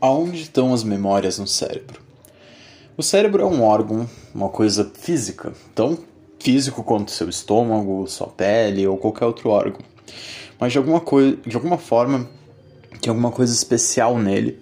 Aonde 0.00 0.40
estão 0.40 0.72
as 0.72 0.82
memórias 0.82 1.38
no 1.38 1.46
cérebro? 1.46 2.00
O 2.96 3.02
cérebro 3.02 3.42
é 3.42 3.46
um 3.46 3.62
órgão, 3.62 4.08
uma 4.34 4.48
coisa 4.48 4.90
física, 4.94 5.52
tão 5.74 5.98
físico 6.38 6.82
quanto 6.82 7.10
seu 7.10 7.28
estômago, 7.28 8.06
sua 8.06 8.28
pele 8.28 8.86
ou 8.86 8.96
qualquer 8.96 9.26
outro 9.26 9.50
órgão. 9.50 9.82
Mas 10.58 10.72
de 10.72 10.78
alguma, 10.78 11.00
coisa, 11.00 11.36
de 11.46 11.54
alguma 11.54 11.76
forma, 11.76 12.26
tem 12.98 13.10
alguma 13.10 13.30
coisa 13.30 13.52
especial 13.52 14.16
nele 14.18 14.58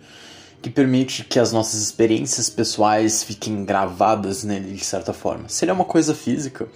que 0.61 0.69
permite 0.69 1.23
que 1.23 1.39
as 1.39 1.53
nossas 1.53 1.81
experiências 1.83 2.51
pessoais 2.51 3.23
fiquem 3.23 3.65
gravadas 3.65 4.43
nele 4.43 4.73
de 4.73 4.85
certa 4.85 5.13
forma. 5.13 5.49
Se 5.49 5.65
ele 5.65 5.71
é 5.71 5.75
uma 5.75 5.85
coisa 5.85 6.17
física, 6.17 6.67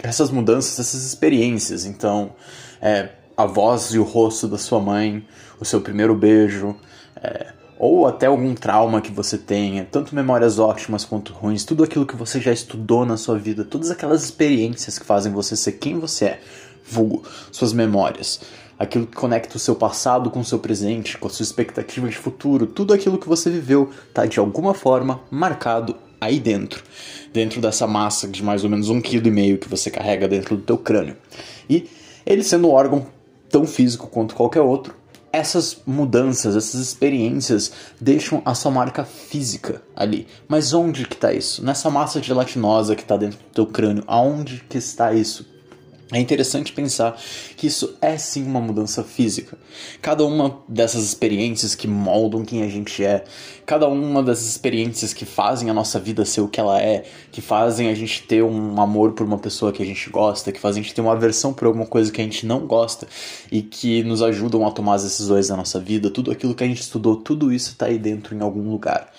essas 0.00 0.30
mudanças, 0.30 0.78
essas 0.78 1.04
experiências, 1.04 1.84
então, 1.84 2.30
é, 2.80 3.08
a 3.36 3.46
voz 3.46 3.86
e 3.86 3.98
o 3.98 4.04
rosto 4.04 4.46
da 4.46 4.58
sua 4.58 4.78
mãe, 4.78 5.26
o 5.58 5.64
seu 5.64 5.80
primeiro 5.80 6.14
beijo, 6.14 6.76
é, 7.16 7.52
ou 7.80 8.06
até 8.06 8.26
algum 8.26 8.54
trauma 8.54 9.00
que 9.00 9.10
você 9.10 9.38
tenha, 9.38 9.88
tanto 9.90 10.14
memórias 10.14 10.58
ótimas 10.58 11.02
quanto 11.02 11.32
ruins, 11.32 11.64
tudo 11.64 11.82
aquilo 11.82 12.04
que 12.04 12.14
você 12.14 12.38
já 12.38 12.52
estudou 12.52 13.06
na 13.06 13.16
sua 13.16 13.38
vida, 13.38 13.64
todas 13.64 13.90
aquelas 13.90 14.22
experiências 14.22 14.98
que 14.98 15.06
fazem 15.06 15.32
você 15.32 15.56
ser 15.56 15.72
quem 15.72 15.98
você 15.98 16.26
é, 16.26 16.40
vulgo, 16.86 17.22
suas 17.50 17.72
memórias, 17.72 18.42
aquilo 18.78 19.06
que 19.06 19.16
conecta 19.16 19.56
o 19.56 19.58
seu 19.58 19.74
passado 19.74 20.28
com 20.28 20.40
o 20.40 20.44
seu 20.44 20.58
presente, 20.58 21.16
com 21.16 21.26
a 21.26 21.30
sua 21.30 21.42
expectativa 21.42 22.06
de 22.06 22.18
futuro, 22.18 22.66
tudo 22.66 22.92
aquilo 22.92 23.16
que 23.16 23.26
você 23.26 23.48
viveu 23.48 23.88
está 24.06 24.26
de 24.26 24.38
alguma 24.38 24.74
forma 24.74 25.22
marcado 25.30 25.96
aí 26.20 26.38
dentro, 26.38 26.84
dentro 27.32 27.62
dessa 27.62 27.86
massa 27.86 28.28
de 28.28 28.42
mais 28.42 28.62
ou 28.62 28.68
menos 28.68 28.90
um 28.90 29.00
quilo 29.00 29.26
e 29.26 29.30
meio 29.30 29.56
que 29.56 29.70
você 29.70 29.90
carrega 29.90 30.28
dentro 30.28 30.54
do 30.54 30.62
teu 30.62 30.76
crânio. 30.76 31.16
E 31.66 31.88
ele 32.26 32.42
sendo 32.42 32.68
um 32.68 32.72
órgão 32.72 33.06
tão 33.48 33.66
físico 33.66 34.06
quanto 34.06 34.34
qualquer 34.34 34.60
outro, 34.60 34.99
essas 35.32 35.82
mudanças, 35.86 36.56
essas 36.56 36.80
experiências 36.80 37.72
deixam 38.00 38.42
a 38.44 38.54
sua 38.54 38.70
marca 38.70 39.04
física 39.04 39.82
ali. 39.94 40.26
Mas 40.48 40.72
onde 40.72 41.06
que 41.06 41.14
está 41.14 41.32
isso? 41.32 41.64
Nessa 41.64 41.90
massa 41.90 42.22
gelatinosa 42.22 42.96
que 42.96 43.02
está 43.02 43.16
dentro 43.16 43.38
do 43.38 43.54
teu 43.54 43.66
crânio, 43.66 44.04
aonde 44.06 44.64
que 44.68 44.78
está 44.78 45.12
isso? 45.12 45.46
É 46.12 46.18
interessante 46.18 46.72
pensar 46.72 47.16
que 47.56 47.68
isso 47.68 47.96
é 48.00 48.18
sim 48.18 48.42
uma 48.42 48.60
mudança 48.60 49.04
física. 49.04 49.56
Cada 50.02 50.24
uma 50.24 50.58
dessas 50.66 51.04
experiências 51.04 51.76
que 51.76 51.86
moldam 51.86 52.44
quem 52.44 52.64
a 52.64 52.68
gente 52.68 53.04
é, 53.04 53.24
cada 53.64 53.86
uma 53.86 54.20
dessas 54.20 54.48
experiências 54.48 55.14
que 55.14 55.24
fazem 55.24 55.70
a 55.70 55.74
nossa 55.74 56.00
vida 56.00 56.24
ser 56.24 56.40
o 56.40 56.48
que 56.48 56.58
ela 56.58 56.82
é, 56.82 57.04
que 57.30 57.40
fazem 57.40 57.88
a 57.88 57.94
gente 57.94 58.24
ter 58.24 58.42
um 58.42 58.80
amor 58.80 59.12
por 59.12 59.24
uma 59.24 59.38
pessoa 59.38 59.72
que 59.72 59.80
a 59.80 59.86
gente 59.86 60.10
gosta, 60.10 60.50
que 60.50 60.58
fazem 60.58 60.80
a 60.80 60.82
gente 60.82 60.94
ter 60.94 61.00
uma 61.00 61.12
aversão 61.12 61.52
por 61.52 61.66
alguma 61.66 61.86
coisa 61.86 62.10
que 62.10 62.20
a 62.20 62.24
gente 62.24 62.44
não 62.44 62.66
gosta 62.66 63.06
e 63.52 63.62
que 63.62 64.02
nos 64.02 64.20
ajudam 64.20 64.66
a 64.66 64.72
tomar 64.72 64.94
as 64.94 65.04
decisões 65.04 65.46
da 65.46 65.56
nossa 65.56 65.78
vida, 65.78 66.10
tudo 66.10 66.32
aquilo 66.32 66.56
que 66.56 66.64
a 66.64 66.66
gente 66.66 66.80
estudou, 66.80 67.14
tudo 67.14 67.52
isso 67.52 67.70
está 67.70 67.86
aí 67.86 67.98
dentro 67.98 68.34
em 68.34 68.40
algum 68.40 68.68
lugar. 68.68 69.12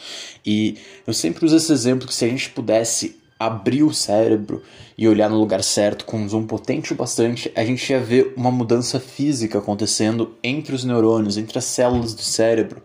E 0.46 0.78
eu 1.08 1.14
sempre 1.14 1.46
uso 1.46 1.56
esse 1.56 1.72
exemplo 1.72 2.06
que 2.06 2.14
se 2.14 2.26
a 2.26 2.28
gente 2.28 2.50
pudesse 2.50 3.21
abrir 3.46 3.84
o 3.84 3.94
cérebro 3.94 4.62
e 4.98 5.08
olhar 5.08 5.30
no 5.30 5.40
lugar 5.40 5.64
certo 5.64 6.06
com 6.06 6.18
um 6.18 6.30
zoom 6.30 6.46
potente 6.46 6.94
o 6.94 6.96
bastante, 6.96 7.52
a 7.56 7.66
gente 7.66 7.90
ia 7.90 8.00
ver 8.00 8.34
uma 8.38 8.52
mudança 8.52 9.00
física 9.00 9.58
acontecendo 9.58 10.36
entre 10.44 10.76
os 10.76 10.84
neurônios, 10.84 11.38
entre 11.38 11.58
as 11.58 11.66
células 11.66 12.14
do 12.14 12.22
cérebro 12.22 12.82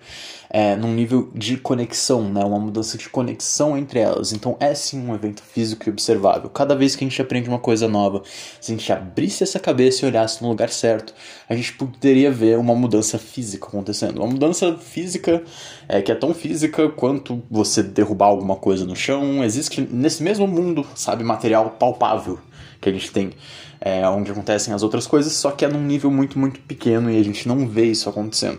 é, 0.57 0.75
num 0.75 0.95
nível 0.95 1.29
de 1.35 1.59
conexão, 1.59 2.33
né? 2.33 2.43
uma 2.43 2.59
mudança 2.59 2.97
de 2.97 3.11
conexão 3.11 3.77
entre 3.77 4.01
elas. 4.01 4.33
Então 4.33 4.57
é 4.59 4.75
sim 4.75 4.99
um 5.07 5.15
evento 5.15 5.43
físico 5.43 5.87
e 5.87 5.91
observável. 5.93 6.49
Cada 6.49 6.75
vez 6.75 6.97
que 6.97 7.05
a 7.05 7.07
gente 7.07 7.21
aprende 7.21 7.47
uma 7.47 7.59
coisa 7.59 7.87
nova, 7.87 8.23
se 8.59 8.73
a 8.73 8.75
gente 8.75 8.91
abrisse 8.91 9.43
essa 9.43 9.61
cabeça 9.61 10.03
e 10.03 10.09
olhasse 10.09 10.43
no 10.43 10.49
lugar 10.49 10.71
certo, 10.71 11.13
a 11.47 11.55
gente 11.55 11.75
poderia 11.75 12.31
ver 12.31 12.59
uma 12.59 12.75
mudança 12.75 13.19
física 13.19 13.67
acontecendo. 13.67 14.17
Uma 14.17 14.29
mudança 14.29 14.75
física 14.79 15.43
é, 15.87 16.01
que 16.01 16.11
é 16.11 16.15
tão 16.15 16.33
física 16.33 16.89
quanto 16.89 17.43
você 17.51 17.83
derrubar 17.83 18.29
alguma 18.29 18.57
coisa 18.57 18.87
no 18.87 18.97
chão. 18.97 19.45
Existe 19.45 19.83
nesse 19.83 20.23
mesmo 20.23 20.47
mundo, 20.47 20.87
sabe, 20.95 21.23
material 21.23 21.69
palpável 21.79 22.39
que 22.81 22.89
a 22.89 22.93
gente 22.93 23.11
tem. 23.11 23.33
É, 23.79 24.09
onde 24.09 24.31
acontecem 24.31 24.73
as 24.73 24.83
outras 24.83 25.07
coisas, 25.07 25.35
só 25.35 25.51
que 25.51 25.67
é 25.67 25.69
num 25.69 25.85
nível 25.85 26.11
muito, 26.11 26.39
muito 26.39 26.61
pequeno 26.61 27.11
e 27.11 27.21
a 27.21 27.23
gente 27.23 27.47
não 27.47 27.69
vê 27.69 27.85
isso 27.85 28.09
acontecendo 28.09 28.59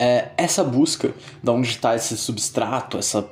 é, 0.00 0.30
essa 0.38 0.64
busca 0.64 1.12
de 1.42 1.50
onde 1.50 1.68
está 1.68 1.94
esse 1.94 2.16
substrato, 2.16 2.96
essa 2.96 3.28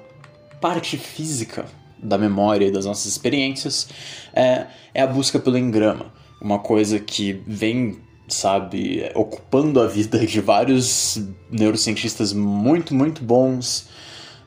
parte 0.61 0.99
física 0.99 1.65
da 1.99 2.19
memória 2.19 2.67
e 2.67 2.71
das 2.71 2.85
nossas 2.85 3.07
experiências, 3.07 3.89
é, 4.35 4.67
é 4.93 5.01
a 5.01 5.07
busca 5.07 5.39
pelo 5.39 5.57
engrama. 5.57 6.13
Uma 6.41 6.59
coisa 6.59 7.01
que 7.01 7.43
vem, 7.47 7.99
sabe, 8.29 9.11
ocupando 9.15 9.81
a 9.81 9.87
vida 9.87 10.25
de 10.27 10.41
vários 10.43 11.19
neurocientistas 11.51 12.35
muito, 12.35 12.95
muito 12.95 13.25
bons 13.25 13.89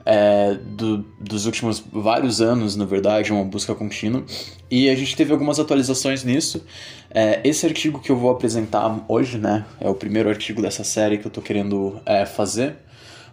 é, 0.06 0.54
do, 0.54 1.00
dos 1.20 1.46
últimos 1.46 1.84
vários 1.92 2.42
anos, 2.42 2.76
na 2.76 2.86
verdade, 2.86 3.32
uma 3.32 3.44
busca 3.44 3.74
contínua. 3.76 4.24
E 4.70 4.90
a 4.90 4.96
gente 4.96 5.16
teve 5.16 5.32
algumas 5.32 5.60
atualizações 5.60 6.24
nisso. 6.24 6.66
É, 7.10 7.42
esse 7.44 7.66
artigo 7.66 8.00
que 8.00 8.12
eu 8.12 8.16
vou 8.16 8.32
apresentar 8.32 9.04
hoje, 9.08 9.38
né, 9.38 9.66
é 9.80 9.90
o 9.90 9.96
primeiro 9.96 10.30
artigo 10.30 10.62
dessa 10.62 10.84
série 10.84 11.18
que 11.18 11.26
eu 11.26 11.30
estou 11.30 11.44
querendo 11.44 12.00
é, 12.06 12.26
fazer, 12.26 12.76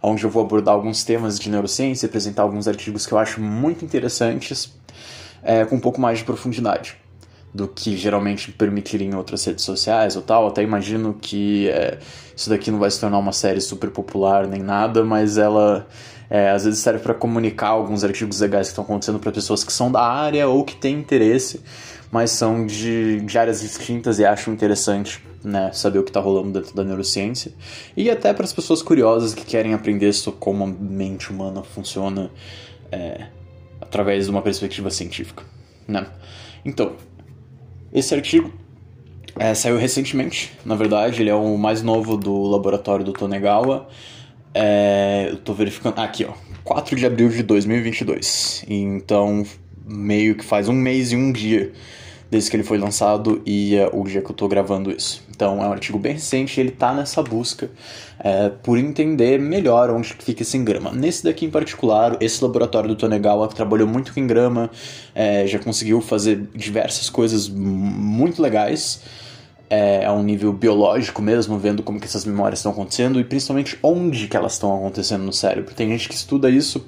onde 0.02 0.24
eu 0.24 0.30
vou 0.30 0.42
abordar 0.42 0.74
alguns 0.74 1.04
temas 1.04 1.38
de 1.38 1.50
neurociência, 1.50 2.06
apresentar 2.06 2.42
alguns 2.42 2.68
artigos 2.68 3.06
que 3.06 3.12
eu 3.12 3.18
acho 3.18 3.40
muito 3.40 3.84
interessantes, 3.84 4.72
é, 5.42 5.64
com 5.64 5.76
um 5.76 5.80
pouco 5.80 6.00
mais 6.00 6.18
de 6.18 6.24
profundidade 6.24 6.96
do 7.52 7.66
que 7.66 7.96
geralmente 7.96 8.52
permitiriam 8.52 9.12
em 9.12 9.14
outras 9.14 9.44
redes 9.44 9.64
sociais 9.64 10.16
ou 10.16 10.22
tal. 10.22 10.46
Até 10.46 10.62
imagino 10.62 11.14
que 11.14 11.68
é, 11.68 11.98
isso 12.36 12.50
daqui 12.50 12.70
não 12.70 12.78
vai 12.78 12.90
se 12.90 13.00
tornar 13.00 13.18
uma 13.18 13.32
série 13.32 13.60
super 13.60 13.90
popular 13.90 14.46
nem 14.46 14.62
nada, 14.62 15.04
mas 15.04 15.38
ela 15.38 15.86
é, 16.30 16.50
às 16.50 16.64
vezes 16.64 16.80
serve 16.80 17.00
para 17.00 17.14
comunicar 17.14 17.68
alguns 17.68 18.04
artigos 18.04 18.40
legais 18.40 18.68
que 18.68 18.72
estão 18.72 18.84
acontecendo 18.84 19.18
para 19.18 19.32
pessoas 19.32 19.64
que 19.64 19.72
são 19.72 19.90
da 19.90 20.02
área 20.02 20.46
ou 20.46 20.64
que 20.64 20.76
têm 20.76 20.98
interesse, 20.98 21.60
mas 22.10 22.30
são 22.30 22.66
de, 22.66 23.20
de 23.20 23.38
áreas 23.38 23.60
distintas 23.60 24.18
e 24.18 24.24
acham 24.24 24.52
interessante 24.52 25.22
né, 25.42 25.70
saber 25.72 25.98
o 25.98 26.02
que 26.02 26.10
está 26.10 26.20
rolando 26.20 26.52
dentro 26.60 26.74
da 26.74 26.84
neurociência. 26.84 27.52
E 27.96 28.10
até 28.10 28.32
para 28.32 28.44
as 28.44 28.52
pessoas 28.52 28.82
curiosas 28.82 29.34
que 29.34 29.44
querem 29.44 29.72
aprender 29.72 30.12
sobre 30.12 30.38
como 30.40 30.64
a 30.64 30.66
mente 30.66 31.30
humana 31.30 31.62
funciona 31.62 32.30
é, 32.92 33.26
através 33.80 34.24
de 34.24 34.30
uma 34.30 34.42
perspectiva 34.42 34.90
científica. 34.90 35.44
Né? 35.86 36.06
Então, 36.64 36.92
esse 37.92 38.14
artigo 38.14 38.52
é, 39.38 39.54
saiu 39.54 39.76
recentemente, 39.76 40.52
na 40.64 40.74
verdade, 40.74 41.22
ele 41.22 41.30
é 41.30 41.34
o 41.34 41.56
mais 41.56 41.82
novo 41.82 42.16
do 42.16 42.42
laboratório 42.42 43.04
do 43.04 43.12
Tonegawa. 43.12 43.88
É, 44.52 45.28
eu 45.30 45.36
tô 45.36 45.54
verificando. 45.54 45.98
Aqui, 45.98 46.24
ó. 46.24 46.32
4 46.64 46.96
de 46.96 47.06
abril 47.06 47.28
de 47.28 47.42
2022. 47.42 48.64
Então, 48.68 49.46
meio 49.86 50.34
que 50.34 50.44
faz 50.44 50.68
um 50.68 50.72
mês 50.72 51.12
e 51.12 51.16
um 51.16 51.30
dia 51.30 51.72
desde 52.30 52.50
que 52.50 52.56
ele 52.56 52.64
foi 52.64 52.78
lançado 52.78 53.40
e 53.46 53.76
é 53.76 53.88
o 53.92 54.04
dia 54.04 54.20
que 54.20 54.30
eu 54.30 54.34
tô 54.34 54.48
gravando 54.48 54.90
isso. 54.90 55.22
Então, 55.30 55.62
é 55.62 55.66
um 55.66 55.72
artigo 55.72 55.98
bem 55.98 56.14
recente 56.14 56.58
e 56.58 56.60
ele 56.60 56.70
tá 56.70 56.92
nessa 56.92 57.22
busca 57.22 57.70
é, 58.18 58.48
por 58.48 58.76
entender 58.76 59.38
melhor 59.38 59.90
onde 59.90 60.14
fica 60.14 60.42
esse 60.42 60.56
engrama. 60.56 60.92
Nesse 60.92 61.24
daqui 61.24 61.46
em 61.46 61.50
particular, 61.50 62.16
esse 62.20 62.42
laboratório 62.42 62.88
do 62.88 62.96
Tonegawa 62.96 63.48
trabalhou 63.48 63.88
muito 63.88 64.12
com 64.12 64.20
engrama, 64.20 64.70
é, 65.14 65.46
já 65.46 65.58
conseguiu 65.58 66.00
fazer 66.00 66.48
diversas 66.54 67.08
coisas 67.08 67.48
muito 67.48 68.42
legais 68.42 69.00
é, 69.70 70.04
a 70.04 70.12
um 70.12 70.22
nível 70.22 70.52
biológico 70.52 71.20
mesmo, 71.20 71.58
vendo 71.58 71.82
como 71.82 72.00
que 72.00 72.06
essas 72.06 72.24
memórias 72.24 72.60
estão 72.60 72.72
acontecendo 72.72 73.20
e 73.20 73.24
principalmente 73.24 73.78
onde 73.82 74.26
que 74.26 74.36
elas 74.36 74.54
estão 74.54 74.74
acontecendo 74.74 75.24
no 75.24 75.32
cérebro. 75.32 75.74
Tem 75.74 75.88
gente 75.88 76.08
que 76.08 76.14
estuda 76.14 76.48
isso 76.48 76.86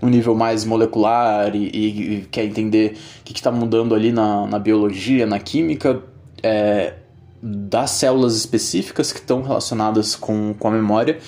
no 0.00 0.08
nível 0.08 0.34
mais 0.34 0.64
molecular 0.64 1.54
e, 1.54 1.70
e, 1.72 2.14
e 2.14 2.28
quer 2.30 2.44
entender 2.44 2.96
o 3.20 3.24
que 3.24 3.32
está 3.32 3.50
mudando 3.50 3.94
ali 3.94 4.12
na, 4.12 4.46
na 4.46 4.58
biologia, 4.58 5.26
na 5.26 5.38
química. 5.38 6.02
É, 6.42 6.94
das 7.42 7.90
células 7.92 8.34
específicas 8.34 9.12
que 9.12 9.18
estão 9.18 9.42
relacionadas 9.42 10.16
com, 10.16 10.54
com 10.58 10.68
a 10.68 10.70
memória. 10.70 11.18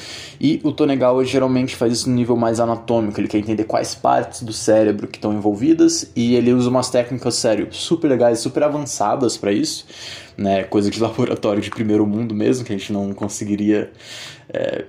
E 0.40 0.60
o 0.64 0.72
Tonegawa 0.72 1.24
geralmente 1.24 1.76
faz 1.76 1.92
isso 1.92 2.08
no 2.08 2.16
nível 2.16 2.36
mais 2.36 2.60
anatômico, 2.60 3.20
ele 3.20 3.28
quer 3.28 3.38
entender 3.38 3.64
quais 3.64 3.94
partes 3.94 4.42
do 4.42 4.52
cérebro 4.52 5.06
que 5.06 5.18
estão 5.18 5.32
envolvidas 5.32 6.10
e 6.16 6.34
ele 6.34 6.52
usa 6.52 6.68
umas 6.70 6.90
técnicas, 6.90 7.34
sério, 7.34 7.68
super 7.70 8.08
legais, 8.08 8.40
super 8.40 8.62
avançadas 8.62 9.36
para 9.36 9.52
isso, 9.52 9.86
né? 10.36 10.64
Coisa 10.64 10.90
de 10.90 10.98
laboratório 11.00 11.60
de 11.60 11.70
primeiro 11.70 12.06
mundo 12.06 12.34
mesmo, 12.34 12.64
que 12.64 12.72
a 12.72 12.78
gente 12.78 12.92
não 12.92 13.12
conseguiria. 13.12 13.90
É, 14.48 14.84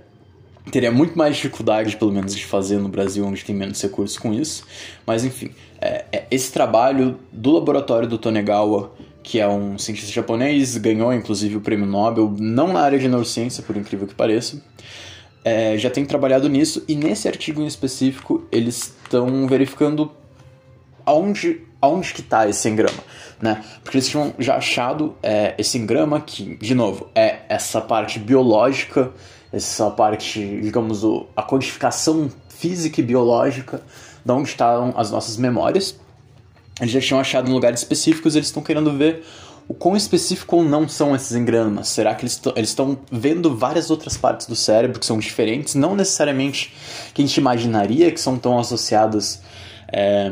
teria 0.71 0.91
muito 0.91 1.17
mais 1.17 1.35
dificuldade, 1.35 1.97
pelo 1.97 2.11
menos, 2.11 2.35
de 2.35 2.45
fazer 2.45 2.77
no 2.77 2.89
Brasil, 2.89 3.25
onde 3.25 3.43
tem 3.43 3.55
menos 3.55 3.81
recursos 3.81 4.17
com 4.17 4.33
isso. 4.33 4.63
Mas 5.05 5.25
enfim, 5.25 5.51
é, 5.81 6.05
é, 6.11 6.27
esse 6.29 6.51
trabalho 6.51 7.19
do 7.31 7.51
laboratório 7.51 8.07
do 8.07 8.17
Tonegawa 8.17 8.91
que 9.23 9.39
é 9.39 9.47
um 9.47 9.77
cientista 9.77 10.11
japonês, 10.11 10.77
ganhou 10.77 11.13
inclusive 11.13 11.57
o 11.57 11.61
prêmio 11.61 11.85
Nobel, 11.85 12.33
não 12.37 12.73
na 12.73 12.81
área 12.81 12.99
de 12.99 13.07
neurociência, 13.07 13.63
por 13.63 13.75
incrível 13.75 14.07
que 14.07 14.15
pareça. 14.15 14.61
É, 15.43 15.77
já 15.77 15.89
tem 15.89 16.05
trabalhado 16.05 16.49
nisso 16.49 16.83
e 16.87 16.95
nesse 16.95 17.27
artigo 17.27 17.61
em 17.61 17.65
específico 17.65 18.45
eles 18.51 18.93
estão 19.03 19.47
verificando 19.47 20.11
aonde, 21.05 21.61
aonde 21.81 22.13
que 22.13 22.21
está 22.21 22.47
esse 22.47 22.67
engrama, 22.67 22.99
né? 23.41 23.63
Porque 23.83 23.97
eles 23.97 24.09
tinham 24.09 24.33
já 24.37 24.57
achado 24.57 25.15
é, 25.23 25.55
esse 25.57 25.77
engrama 25.77 26.19
que, 26.19 26.57
de 26.57 26.75
novo, 26.75 27.09
é 27.15 27.39
essa 27.47 27.79
parte 27.79 28.19
biológica 28.19 29.13
essa 29.51 29.89
parte, 29.89 30.39
digamos, 30.61 31.01
a 31.35 31.41
codificação 31.41 32.29
física 32.47 33.01
e 33.01 33.03
biológica 33.03 33.81
de 34.23 34.31
onde 34.31 34.49
estão 34.49 34.93
as 34.95 35.11
nossas 35.11 35.37
memórias. 35.37 35.99
Eles 36.79 36.91
já 36.91 37.01
tinham 37.01 37.19
achado 37.19 37.49
em 37.49 37.53
lugares 37.53 37.81
específicos, 37.81 38.35
eles 38.35 38.47
estão 38.47 38.63
querendo 38.63 38.91
ver 38.97 39.23
o 39.67 39.73
quão 39.73 39.95
específico 39.95 40.57
ou 40.57 40.63
não 40.63 40.89
são 40.89 41.15
esses 41.15 41.35
engramas. 41.35 41.89
Será 41.89 42.15
que 42.15 42.25
eles 42.25 42.41
estão 42.57 42.97
vendo 43.11 43.55
várias 43.55 43.91
outras 43.91 44.17
partes 44.17 44.47
do 44.47 44.55
cérebro 44.55 44.99
que 44.99 45.05
são 45.05 45.19
diferentes, 45.19 45.75
não 45.75 45.95
necessariamente 45.95 46.73
que 47.13 47.21
a 47.21 47.25
gente 47.25 47.37
imaginaria 47.37 48.11
que 48.11 48.19
são 48.19 48.35
tão 48.35 48.57
associadas 48.57 49.41
é, 49.93 50.31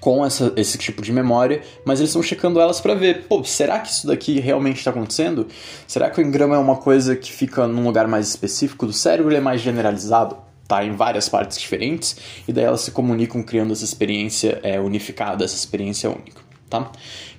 com 0.00 0.24
essa, 0.24 0.52
esse 0.54 0.76
tipo 0.76 1.00
de 1.00 1.12
memória, 1.12 1.62
mas 1.84 1.98
eles 1.98 2.10
estão 2.10 2.22
checando 2.22 2.60
elas 2.60 2.78
para 2.78 2.94
ver, 2.94 3.24
pô, 3.26 3.42
será 3.42 3.78
que 3.78 3.88
isso 3.88 4.06
daqui 4.06 4.38
realmente 4.38 4.76
está 4.76 4.90
acontecendo? 4.90 5.46
Será 5.86 6.10
que 6.10 6.20
o 6.20 6.24
engrama 6.24 6.56
é 6.56 6.58
uma 6.58 6.76
coisa 6.76 7.16
que 7.16 7.32
fica 7.32 7.66
num 7.66 7.84
lugar 7.84 8.06
mais 8.06 8.28
específico 8.28 8.86
do 8.86 8.92
cérebro, 8.92 9.30
ele 9.30 9.38
é 9.38 9.40
mais 9.40 9.62
generalizado? 9.62 10.36
Tá 10.66 10.84
em 10.84 10.92
várias 10.92 11.28
partes 11.28 11.58
diferentes, 11.58 12.16
e 12.46 12.52
daí 12.52 12.64
elas 12.64 12.80
se 12.80 12.90
comunicam 12.90 13.42
criando 13.42 13.72
essa 13.72 13.84
experiência 13.84 14.58
é, 14.62 14.80
unificada, 14.80 15.44
essa 15.44 15.54
experiência 15.54 16.10
única, 16.10 16.40
tá? 16.68 16.90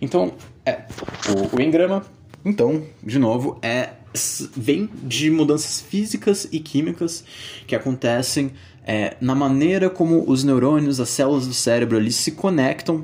Então, 0.02 0.34
é, 0.66 0.84
o, 1.30 1.58
o 1.58 1.62
engrama, 1.62 2.06
então, 2.46 2.84
de 3.04 3.20
novo, 3.20 3.60
é 3.62 3.90
vem 4.56 4.90
de 5.04 5.30
mudanças 5.30 5.82
físicas 5.82 6.48
e 6.52 6.60
químicas 6.60 7.24
que 7.68 7.76
acontecem 7.76 8.52
é, 8.90 9.18
na 9.20 9.36
maneira 9.36 9.90
como 9.90 10.24
os 10.32 10.46
neurônios, 10.46 11.02
as 11.02 11.10
células 11.10 11.46
do 11.46 11.54
cérebro 11.54 11.98
ali 11.98 12.10
se 12.10 12.32
conectam 12.32 13.04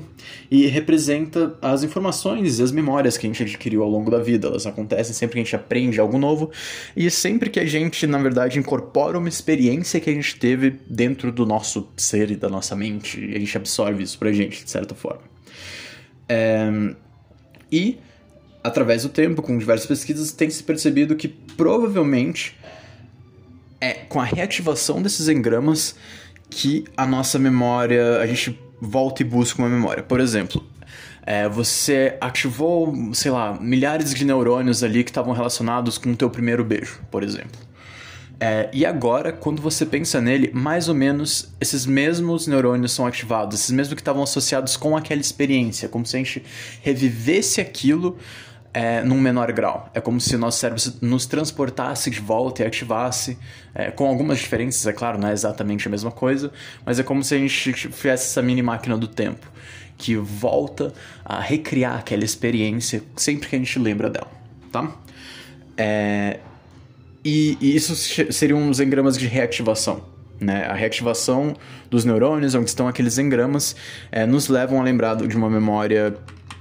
e 0.50 0.66
representa 0.66 1.58
as 1.60 1.82
informações 1.82 2.58
e 2.58 2.62
as 2.62 2.72
memórias 2.72 3.18
que 3.18 3.26
a 3.26 3.28
gente 3.28 3.42
adquiriu 3.42 3.82
ao 3.82 3.90
longo 3.90 4.10
da 4.10 4.18
vida. 4.18 4.48
Elas 4.48 4.66
acontecem 4.66 5.12
sempre 5.12 5.34
que 5.34 5.40
a 5.40 5.44
gente 5.44 5.54
aprende 5.54 6.00
algo 6.00 6.16
novo 6.16 6.50
e 6.96 7.10
sempre 7.10 7.50
que 7.50 7.60
a 7.60 7.66
gente, 7.66 8.06
na 8.06 8.16
verdade, 8.16 8.58
incorpora 8.58 9.18
uma 9.18 9.28
experiência 9.28 10.00
que 10.00 10.08
a 10.08 10.14
gente 10.14 10.36
teve 10.36 10.70
dentro 10.88 11.30
do 11.30 11.44
nosso 11.44 11.86
ser 11.98 12.30
e 12.30 12.36
da 12.36 12.48
nossa 12.48 12.74
mente 12.74 13.22
a 13.34 13.38
gente 13.38 13.54
absorve 13.54 14.02
isso 14.02 14.18
pra 14.18 14.32
gente, 14.32 14.64
de 14.64 14.70
certa 14.70 14.94
forma. 14.94 15.20
É, 16.26 16.94
e, 17.70 17.98
através 18.62 19.02
do 19.02 19.10
tempo, 19.10 19.42
com 19.42 19.58
diversas 19.58 19.86
pesquisas, 19.86 20.32
tem 20.32 20.48
se 20.48 20.62
percebido 20.62 21.14
que 21.14 21.28
provavelmente 21.28 22.56
é 23.84 23.92
com 24.08 24.18
a 24.20 24.24
reativação 24.24 25.02
desses 25.02 25.28
engramas 25.28 25.94
que 26.48 26.84
a 26.96 27.06
nossa 27.06 27.38
memória, 27.38 28.18
a 28.18 28.26
gente 28.26 28.58
volta 28.80 29.22
e 29.22 29.24
busca 29.24 29.60
uma 29.60 29.68
memória. 29.68 30.02
Por 30.02 30.20
exemplo, 30.20 30.64
é, 31.26 31.48
você 31.48 32.16
ativou, 32.20 32.94
sei 33.12 33.30
lá, 33.30 33.58
milhares 33.60 34.14
de 34.14 34.24
neurônios 34.24 34.82
ali 34.82 35.04
que 35.04 35.10
estavam 35.10 35.34
relacionados 35.34 35.98
com 35.98 36.12
o 36.12 36.16
teu 36.16 36.30
primeiro 36.30 36.64
beijo, 36.64 37.00
por 37.10 37.22
exemplo. 37.22 37.60
É, 38.40 38.68
e 38.72 38.84
agora, 38.84 39.32
quando 39.32 39.60
você 39.60 39.86
pensa 39.86 40.20
nele, 40.20 40.50
mais 40.52 40.88
ou 40.88 40.94
menos 40.94 41.52
esses 41.60 41.86
mesmos 41.86 42.46
neurônios 42.46 42.92
são 42.92 43.06
ativados, 43.06 43.60
esses 43.60 43.70
mesmos 43.70 43.94
que 43.94 44.00
estavam 44.00 44.22
associados 44.22 44.76
com 44.76 44.96
aquela 44.96 45.20
experiência, 45.20 45.88
como 45.88 46.04
se 46.04 46.16
a 46.16 46.18
gente 46.18 46.42
revivesse 46.82 47.60
aquilo 47.60 48.18
é, 48.74 49.02
num 49.04 49.20
menor 49.20 49.50
grau. 49.52 49.88
É 49.94 50.00
como 50.00 50.20
se 50.20 50.36
nosso 50.36 50.58
cérebro 50.58 50.82
nos 51.00 51.24
transportasse 51.24 52.10
de 52.10 52.20
volta 52.20 52.64
e 52.64 52.66
ativasse, 52.66 53.38
é, 53.72 53.92
com 53.92 54.06
algumas 54.06 54.40
diferenças, 54.40 54.84
é 54.86 54.92
claro, 54.92 55.16
não 55.16 55.28
é 55.28 55.32
exatamente 55.32 55.86
a 55.86 55.90
mesma 55.90 56.10
coisa, 56.10 56.52
mas 56.84 56.98
é 56.98 57.04
como 57.04 57.22
se 57.22 57.34
a 57.34 57.38
gente 57.38 57.72
fizesse 57.72 58.24
essa 58.24 58.42
mini 58.42 58.62
máquina 58.62 58.98
do 58.98 59.06
tempo, 59.06 59.50
que 59.96 60.16
volta 60.16 60.92
a 61.24 61.40
recriar 61.40 62.00
aquela 62.00 62.24
experiência 62.24 63.00
sempre 63.16 63.48
que 63.48 63.54
a 63.54 63.58
gente 63.58 63.78
lembra 63.78 64.10
dela, 64.10 64.30
tá? 64.72 64.90
É, 65.76 66.40
e, 67.24 67.56
e 67.60 67.76
isso 67.76 67.94
seriam 68.32 68.58
uns 68.58 68.80
engramas 68.80 69.16
de 69.16 69.26
reativação. 69.26 70.12
Né? 70.40 70.66
A 70.66 70.74
reativação 70.74 71.54
dos 71.88 72.04
neurônios, 72.04 72.54
onde 72.54 72.68
estão 72.68 72.88
aqueles 72.88 73.18
engramas, 73.18 73.74
é, 74.10 74.26
nos 74.26 74.48
levam 74.48 74.80
a 74.80 74.84
lembrar 74.84 75.16
de 75.16 75.36
uma 75.36 75.48
memória 75.48 76.14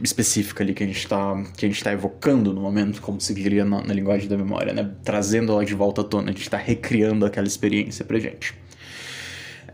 específica 0.04 0.64
ali 0.64 0.74
que 0.74 0.84
a 0.84 0.88
gente 0.88 1.00
está 1.00 1.42
que 1.56 1.66
a 1.66 1.70
gente 1.70 1.84
tá 1.84 1.92
evocando 1.94 2.54
no 2.54 2.62
momento, 2.62 3.02
como 3.02 3.20
se 3.22 3.34
diria 3.34 3.64
na, 3.64 3.82
na, 3.82 3.94
linguagem 3.94 4.28
da 4.28 4.38
memória, 4.38 4.74
né? 4.74 4.92
Trazendo 5.04 5.54
ela 5.54 5.66
de 5.66 5.74
volta 5.74 6.02
à 6.02 6.04
tona, 6.04 6.30
a 6.30 6.32
gente 6.32 6.42
está 6.42 6.58
recriando 6.58 7.26
aquela 7.26 7.48
experiência 7.48 8.04
pra 8.04 8.20
gente. 8.20 8.54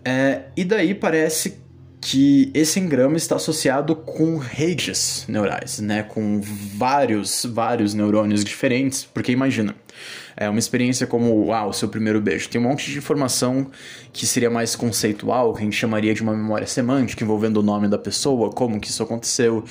É, 0.06 0.44
e 0.56 0.64
daí 0.64 0.94
parece 0.94 1.60
que 2.02 2.50
esse 2.54 2.80
engrama 2.80 3.18
está 3.18 3.36
associado 3.36 3.96
com 3.96 4.38
redes 4.38 5.26
neurais, 5.28 5.80
né? 5.80 6.04
Com 6.04 6.40
vários, 6.42 7.46
vários 7.46 7.94
neurônios 7.94 8.44
diferentes, 8.44 9.04
porque 9.04 9.32
imagina, 9.32 9.76
é 10.36 10.50
uma 10.50 10.60
experiência 10.60 11.06
como 11.06 11.54
ah, 11.54 11.66
o 11.66 11.74
seu 11.74 11.90
primeiro 11.90 12.22
beijo. 12.22 12.50
Tem 12.50 12.60
um 12.60 12.64
monte 12.64 12.92
de 12.92 12.98
informação 12.98 13.68
que 14.12 14.26
seria 14.26 14.50
mais 14.50 14.76
conceitual, 14.76 15.54
que 15.54 15.62
a 15.62 15.64
gente 15.64 15.76
chamaria 15.76 16.14
de 16.14 16.22
uma 16.22 16.34
memória 16.34 16.66
semântica, 16.66 17.24
envolvendo 17.24 17.58
o 17.58 17.64
nome 17.64 17.88
da 17.88 17.98
pessoa, 17.98 18.50
como 18.50 18.80
que 18.80 18.88
isso 18.88 19.04
aconteceu. 19.04 19.64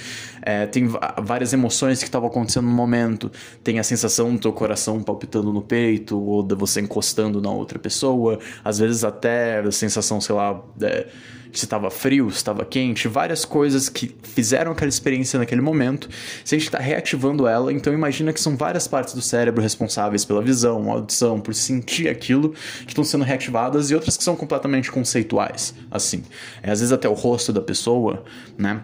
É, 0.42 0.66
tem 0.66 0.86
várias 1.22 1.52
emoções 1.52 1.98
que 1.98 2.04
estavam 2.04 2.28
acontecendo 2.28 2.66
no 2.66 2.72
momento. 2.72 3.30
Tem 3.62 3.78
a 3.78 3.82
sensação 3.82 4.32
do 4.34 4.38
teu 4.38 4.52
coração 4.52 5.02
palpitando 5.02 5.52
no 5.52 5.62
peito, 5.62 6.18
ou 6.18 6.42
de 6.42 6.54
você 6.54 6.80
encostando 6.80 7.40
na 7.40 7.50
outra 7.50 7.78
pessoa. 7.78 8.38
Às 8.64 8.78
vezes 8.78 9.04
até 9.04 9.58
a 9.58 9.72
sensação, 9.72 10.20
sei 10.20 10.34
lá. 10.34 10.62
É, 10.82 11.06
se 11.52 11.64
estava 11.64 11.90
frio, 11.90 12.30
se 12.30 12.36
estava 12.36 12.64
quente, 12.64 13.08
várias 13.08 13.44
coisas 13.44 13.88
que 13.88 14.14
fizeram 14.22 14.72
aquela 14.72 14.88
experiência 14.88 15.38
naquele 15.38 15.60
momento. 15.60 16.08
Se 16.44 16.54
a 16.54 16.58
gente 16.58 16.68
está 16.68 16.78
reativando 16.78 17.46
ela, 17.46 17.72
então 17.72 17.92
imagina 17.92 18.32
que 18.32 18.40
são 18.40 18.56
várias 18.56 18.86
partes 18.86 19.14
do 19.14 19.22
cérebro 19.22 19.62
responsáveis 19.62 20.17
pela 20.24 20.42
visão, 20.42 20.90
audição, 20.90 21.40
por 21.40 21.54
sentir 21.54 22.08
aquilo, 22.08 22.50
que 22.84 22.88
estão 22.88 23.04
sendo 23.04 23.24
reativadas 23.24 23.90
e 23.90 23.94
outras 23.94 24.16
que 24.16 24.24
são 24.24 24.36
completamente 24.36 24.90
conceituais, 24.90 25.74
assim. 25.90 26.22
É, 26.62 26.70
às 26.70 26.80
vezes 26.80 26.92
até 26.92 27.08
o 27.08 27.14
rosto 27.14 27.52
da 27.52 27.60
pessoa, 27.60 28.24
né? 28.56 28.82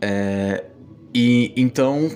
É, 0.00 0.64
e 1.14 1.52
então 1.56 2.10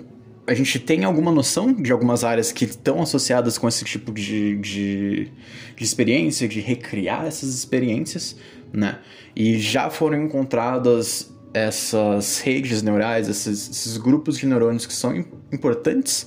a 0.46 0.54
gente 0.54 0.78
tem 0.78 1.04
alguma 1.04 1.32
noção 1.32 1.72
de 1.72 1.90
algumas 1.90 2.22
áreas 2.22 2.52
que 2.52 2.64
estão 2.64 3.00
associadas 3.00 3.56
com 3.56 3.66
esse 3.66 3.84
tipo 3.84 4.12
de, 4.12 4.56
de, 4.58 5.28
de 5.74 5.84
experiência, 5.84 6.46
de 6.46 6.60
recriar 6.60 7.26
essas 7.26 7.54
experiências, 7.54 8.36
né? 8.72 8.98
E 9.34 9.58
já 9.58 9.88
foram 9.88 10.22
encontradas 10.22 11.32
essas 11.54 12.40
redes 12.40 12.82
neurais, 12.82 13.28
esses, 13.28 13.70
esses 13.70 13.96
grupos 13.96 14.36
de 14.36 14.46
neurônios 14.46 14.86
que 14.86 14.92
são 14.92 15.24
importantes 15.52 16.26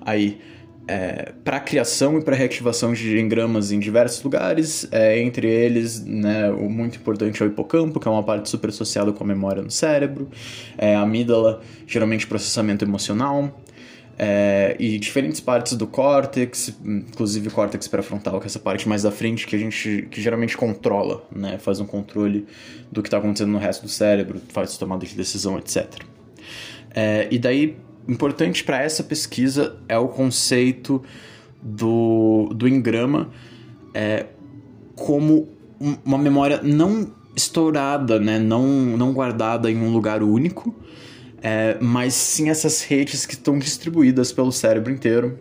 aí 0.00 0.40
é, 0.88 1.32
para 1.44 1.60
criação 1.60 2.18
e 2.18 2.22
para 2.22 2.34
reativação 2.34 2.94
de 2.94 3.20
engramas 3.20 3.70
em 3.70 3.78
diversos 3.78 4.22
lugares, 4.22 4.88
é, 4.90 5.20
entre 5.20 5.46
eles, 5.46 6.02
né, 6.02 6.50
o 6.50 6.70
muito 6.70 6.96
importante 6.96 7.42
é 7.42 7.46
o 7.46 7.48
hipocampo, 7.48 8.00
que 8.00 8.08
é 8.08 8.10
uma 8.10 8.22
parte 8.22 8.48
super 8.48 8.70
associada 8.70 9.12
com 9.12 9.22
a 9.22 9.26
memória 9.26 9.62
no 9.62 9.70
cérebro, 9.70 10.30
é, 10.78 10.96
a 10.96 11.02
amígdala, 11.02 11.60
geralmente 11.86 12.26
processamento 12.26 12.86
emocional, 12.86 13.60
é, 14.18 14.74
e 14.80 14.98
diferentes 14.98 15.40
partes 15.40 15.74
do 15.74 15.86
córtex, 15.86 16.74
inclusive 16.84 17.48
o 17.48 17.50
córtex 17.52 17.86
pré-frontal, 17.86 18.40
que 18.40 18.46
é 18.46 18.48
essa 18.48 18.58
parte 18.58 18.88
mais 18.88 19.02
da 19.02 19.12
frente 19.12 19.46
que 19.46 19.54
a 19.54 19.58
gente 19.58 20.08
que 20.10 20.20
geralmente 20.20 20.56
controla, 20.56 21.22
né? 21.30 21.56
Faz 21.58 21.78
um 21.78 21.86
controle 21.86 22.44
do 22.90 23.00
que 23.00 23.06
está 23.06 23.18
acontecendo 23.18 23.52
no 23.52 23.58
resto 23.58 23.82
do 23.82 23.88
cérebro, 23.88 24.40
faz 24.48 24.76
tomada 24.76 25.06
de 25.06 25.14
decisão, 25.14 25.56
etc. 25.56 25.86
É, 26.92 27.28
e 27.30 27.38
daí, 27.38 27.76
importante 28.06 28.64
para 28.64 28.82
essa 28.82 29.02
pesquisa 29.02 29.78
é 29.88 29.98
o 29.98 30.08
conceito 30.08 31.02
do, 31.62 32.50
do 32.54 32.68
engrama 32.68 33.30
é, 33.94 34.26
como 34.94 35.48
uma 36.04 36.18
memória 36.18 36.60
não 36.62 37.10
estourada, 37.34 38.18
né? 38.18 38.38
não, 38.38 38.66
não 38.96 39.12
guardada 39.12 39.70
em 39.70 39.76
um 39.76 39.90
lugar 39.92 40.22
único, 40.22 40.74
é, 41.40 41.78
mas 41.80 42.14
sim 42.14 42.50
essas 42.50 42.82
redes 42.82 43.24
que 43.24 43.34
estão 43.34 43.58
distribuídas 43.58 44.32
pelo 44.32 44.50
cérebro 44.50 44.92
inteiro. 44.92 45.38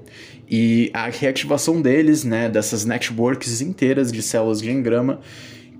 E 0.49 0.89
a 0.93 1.09
reativação 1.09 1.81
deles, 1.81 2.23
né, 2.23 2.47
dessas 2.47 2.85
networks 2.85 3.59
inteiras 3.61 4.11
de 4.11 4.21
células 4.21 4.61
de 4.61 4.71
engrama 4.71 5.19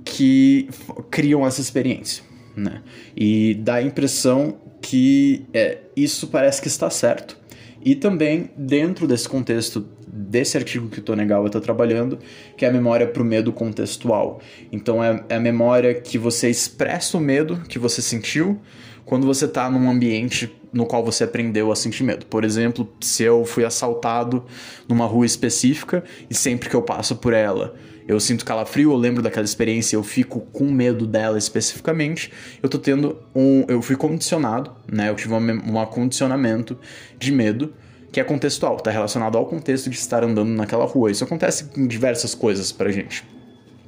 que 0.03 0.67
criam 1.09 1.45
essa 1.45 1.61
experiência. 1.61 2.23
Né? 2.55 2.81
E 3.15 3.53
dá 3.53 3.75
a 3.75 3.83
impressão 3.83 4.57
que 4.81 5.45
é, 5.53 5.79
isso 5.95 6.27
parece 6.27 6.61
que 6.61 6.67
está 6.67 6.89
certo. 6.89 7.37
E 7.83 7.95
também, 7.95 8.49
dentro 8.57 9.07
desse 9.07 9.29
contexto 9.29 9.85
desse 10.17 10.57
artigo 10.57 10.89
que 10.89 10.99
o 10.99 11.01
Tonegawa 11.01 11.47
está 11.47 11.59
trabalhando, 11.59 12.17
que 12.57 12.65
é 12.65 12.69
a 12.69 12.71
memória 12.71 13.07
para 13.07 13.21
o 13.21 13.25
medo 13.25 13.53
contextual. 13.53 14.41
Então, 14.71 15.03
é, 15.03 15.23
é 15.29 15.35
a 15.35 15.39
memória 15.39 15.93
que 15.93 16.17
você 16.17 16.49
expressa 16.49 17.17
o 17.17 17.21
medo 17.21 17.61
que 17.69 17.77
você 17.77 18.01
sentiu, 18.01 18.59
quando 19.05 19.25
você 19.25 19.45
está 19.45 19.69
num 19.69 19.89
ambiente 19.89 20.53
no 20.73 20.85
qual 20.85 21.03
você 21.03 21.23
aprendeu 21.23 21.71
a 21.71 21.75
sentir 21.75 22.03
medo. 22.03 22.25
Por 22.25 22.43
exemplo, 22.43 22.91
se 22.99 23.23
eu 23.23 23.45
fui 23.45 23.63
assaltado 23.63 24.45
numa 24.87 25.05
rua 25.05 25.25
específica 25.25 26.03
e 26.29 26.35
sempre 26.35 26.69
que 26.69 26.75
eu 26.75 26.81
passo 26.81 27.15
por 27.15 27.33
ela 27.33 27.75
eu 28.07 28.19
sinto 28.19 28.45
calafrio, 28.45 28.91
eu 28.91 28.95
lembro 28.95 29.21
daquela 29.21 29.43
experiência, 29.43 29.97
eu 29.97 30.03
fico 30.03 30.39
com 30.39 30.71
medo 30.71 31.05
dela 31.05 31.37
especificamente, 31.37 32.31
eu 32.63 32.69
tô 32.69 32.79
tendo 32.79 33.17
um. 33.35 33.65
Eu 33.67 33.81
fui 33.81 33.97
condicionado, 33.97 34.71
né? 34.89 35.09
Eu 35.09 35.15
tive 35.15 35.33
um, 35.33 35.37
um 35.37 35.85
condicionamento 35.85 36.77
de 37.19 37.31
medo 37.33 37.73
que 38.11 38.21
é 38.21 38.23
contextual, 38.23 38.77
está 38.77 38.89
relacionado 38.89 39.37
ao 39.37 39.45
contexto 39.45 39.89
de 39.89 39.97
estar 39.97 40.23
andando 40.23 40.49
naquela 40.49 40.85
rua. 40.85 41.11
Isso 41.11 41.23
acontece 41.23 41.69
em 41.75 41.85
diversas 41.85 42.33
coisas 42.33 42.71
pra 42.71 42.89
gente, 42.89 43.25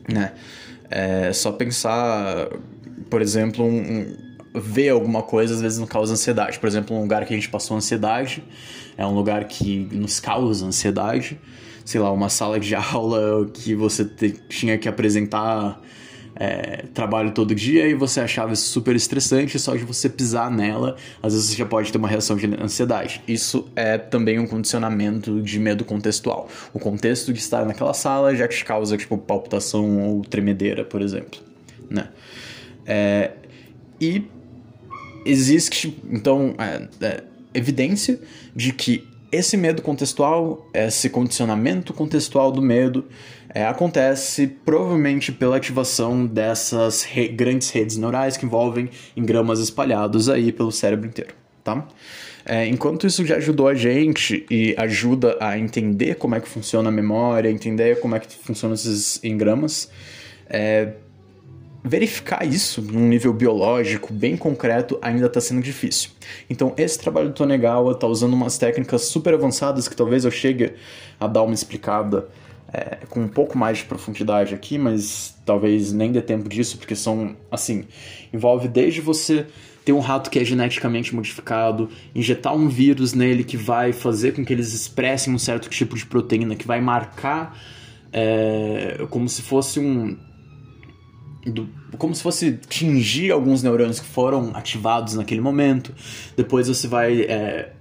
né? 0.08 0.34
É 0.92 1.32
só 1.32 1.54
pensar, 1.54 2.50
por 3.10 3.22
exemplo, 3.22 3.64
um, 3.64 3.80
um, 3.80 4.60
ver 4.60 4.90
alguma 4.90 5.24
coisa 5.24 5.54
às 5.54 5.62
vezes 5.62 5.80
não 5.80 5.88
causa 5.88 6.14
ansiedade. 6.14 6.60
Por 6.60 6.68
exemplo, 6.68 6.98
um 6.98 7.02
lugar 7.02 7.26
que 7.26 7.34
a 7.34 7.38
gente 7.38 7.48
passou 7.48 7.78
ansiedade 7.78 8.44
é 8.98 9.06
um 9.06 9.14
lugar 9.14 9.46
que 9.46 9.88
nos 9.92 10.20
causa 10.20 10.66
ansiedade. 10.66 11.40
Sei 11.90 12.00
lá, 12.00 12.12
uma 12.12 12.30
sala 12.30 12.60
de 12.60 12.76
aula 12.78 13.50
que 13.52 13.74
você 13.74 14.06
te, 14.06 14.36
tinha 14.48 14.78
que 14.78 14.88
apresentar 14.88 15.82
é, 16.36 16.86
trabalho 16.94 17.32
todo 17.32 17.56
dia 17.56 17.88
e 17.88 17.96
você 17.96 18.20
achava 18.20 18.54
isso 18.54 18.70
super 18.70 18.96
estressante, 18.96 19.58
só 19.58 19.76
de 19.76 19.84
você 19.84 20.08
pisar 20.08 20.52
nela, 20.52 20.98
às 21.20 21.34
vezes 21.34 21.50
você 21.50 21.56
já 21.58 21.66
pode 21.66 21.92
ter 21.92 21.98
uma 21.98 22.08
reação 22.08 22.38
de 22.38 22.46
ansiedade. 22.62 23.24
Isso 23.28 23.68
é 23.76 23.98
também 23.98 24.38
um 24.38 24.46
condicionamento 24.46 25.42
de 25.42 25.60
medo 25.60 25.84
contextual. 25.84 26.48
O 26.72 26.78
contexto 26.78 27.34
de 27.34 27.40
estar 27.40 27.66
naquela 27.66 27.96
sala 27.96 28.36
já 28.36 28.48
te 28.48 28.64
causa, 28.64 28.96
tipo, 28.96 29.18
palpitação 29.18 30.00
ou 30.00 30.22
tremedeira, 30.22 30.86
por 30.86 31.02
exemplo, 31.02 31.40
né? 31.90 32.10
É, 32.86 33.32
e 34.00 34.26
existe, 35.26 36.00
então, 36.08 36.54
é, 36.60 36.88
é, 37.04 37.24
evidência 37.52 38.20
de 38.56 38.74
que 38.74 39.10
esse 39.32 39.56
medo 39.58 39.82
contextual, 39.82 40.68
esse 40.74 41.10
condicionamento 41.10 41.94
contextual 41.94 42.52
do 42.52 42.62
medo, 42.62 43.06
é, 43.54 43.66
acontece 43.66 44.48
provavelmente 44.48 45.32
pela 45.32 45.58
ativação 45.58 46.26
dessas 46.26 47.04
re 47.04 47.28
grandes 47.28 47.70
redes 47.72 47.98
neurais 47.98 48.38
que 48.38 48.46
envolvem 48.46 48.90
engramas 49.18 49.60
espalhados 49.60 50.30
aí 50.30 50.52
pelo 50.52 50.72
cérebro 50.72 51.08
inteiro, 51.08 51.34
tá? 51.64 51.88
É, 52.46 52.66
enquanto 52.66 53.06
isso 53.06 53.26
já 53.26 53.36
ajudou 53.36 53.68
a 53.68 53.76
gente 53.76 54.46
e 54.50 54.74
ajuda 54.78 55.38
a 55.40 55.58
entender 55.58 56.16
como 56.16 56.36
é 56.36 56.40
que 56.40 56.48
funciona 56.48 56.90
a 56.90 56.92
memória, 56.92 57.50
entender 57.50 58.00
como 58.00 58.16
é 58.16 58.20
que 58.20 58.34
funcionam 58.36 58.74
esses 58.74 59.24
engramas, 59.24 59.92
é, 60.50 60.94
verificar 61.84 62.46
isso 62.46 62.82
num 62.82 63.08
nível 63.08 63.34
biológico 63.34 64.14
bem 64.14 64.36
concreto 64.36 64.98
ainda 65.02 65.28
está 65.28 65.40
sendo 65.40 65.62
difícil. 65.62 66.12
Então, 66.50 66.74
esse 66.78 67.00
trabalho 67.00 67.30
do 67.30 67.34
Tonegawa 67.34 67.94
está 67.94 68.08
usando 68.08 68.34
umas 68.34 68.58
técnicas 68.58 69.04
super 69.04 69.34
avançadas 69.34 69.88
que 69.88 69.96
talvez 69.96 70.26
eu 70.26 70.32
chegue 70.32 70.74
a 71.20 71.28
dar 71.28 71.44
uma 71.44 71.54
explicada 71.54 72.28
é, 72.72 73.00
com 73.10 73.22
um 73.22 73.28
pouco 73.28 73.58
mais 73.58 73.80
de 73.80 73.86
profundidade 73.86 74.54
aqui, 74.54 74.78
mas 74.78 75.36
talvez 75.46 75.92
nem 75.92 76.12
dê 76.12 76.22
tempo 76.22 76.48
disso, 76.48 76.78
porque 76.78 76.96
são, 76.96 77.36
assim, 77.52 77.86
envolve 78.32 78.68
desde 78.68 79.02
você 79.02 79.46
ter 79.84 79.94
um 79.94 80.00
rato 80.00 80.30
que 80.30 80.38
é 80.38 80.44
geneticamente 80.44 81.16
modificado, 81.16 81.90
injetar 82.14 82.54
um 82.54 82.68
vírus 82.68 83.14
nele 83.14 83.44
que 83.44 83.58
vai 83.58 83.92
fazer 83.92 84.34
com 84.34 84.46
que 84.46 84.54
eles 84.54 84.74
expressem 84.74 85.34
um 85.34 85.40
certo 85.40 85.70
tipo 85.70 85.96
de 85.96 86.06
proteína, 86.06 86.56
que 86.56 86.68
vai 86.68 86.80
marcar 86.80 87.58
é, 88.12 89.06
como 89.10 89.28
se 89.28 89.42
fosse 89.42 89.80
um. 89.80 90.18
Do, 91.46 91.70
como 91.98 92.14
se 92.14 92.22
fosse 92.22 92.60
tingir 92.68 93.32
alguns 93.32 93.64
neurônios 93.64 94.00
que 94.00 94.06
foram 94.06 94.52
ativados 94.54 95.16
naquele 95.16 95.42
momento. 95.42 95.94
Depois 96.36 96.68
você 96.68 96.88
vai 96.88 97.22
é, 97.22 97.72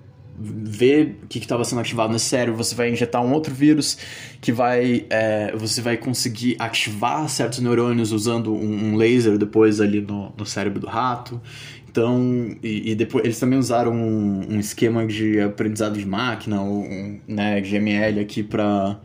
ver 0.40 1.18
o 1.24 1.26
que 1.26 1.38
estava 1.38 1.64
sendo 1.64 1.80
ativado 1.80 2.12
no 2.12 2.18
cérebro, 2.18 2.56
você 2.56 2.74
vai 2.74 2.90
injetar 2.90 3.22
um 3.22 3.32
outro 3.32 3.52
vírus 3.52 3.98
que 4.40 4.52
vai. 4.52 5.06
É, 5.10 5.52
você 5.56 5.80
vai 5.80 5.96
conseguir 5.96 6.56
ativar 6.58 7.28
certos 7.28 7.58
neurônios 7.58 8.12
usando 8.12 8.54
um, 8.54 8.92
um 8.92 8.96
laser 8.96 9.36
depois 9.36 9.80
ali 9.80 10.00
no, 10.00 10.32
no, 10.36 10.46
cérebro 10.46 10.80
do 10.80 10.86
rato. 10.86 11.40
Então, 11.90 12.56
e, 12.62 12.92
e, 12.92 12.94
depois 12.94 13.24
eles 13.24 13.40
também 13.40 13.58
usaram 13.58 13.92
um, 13.92 14.54
um, 14.54 14.60
esquema 14.60 15.06
de 15.06 15.40
aprendizado 15.40 15.98
de 15.98 16.06
máquina, 16.06 16.60
um, 16.60 17.18
né, 17.26 17.60
aqui 18.20 18.42
para 18.42 19.00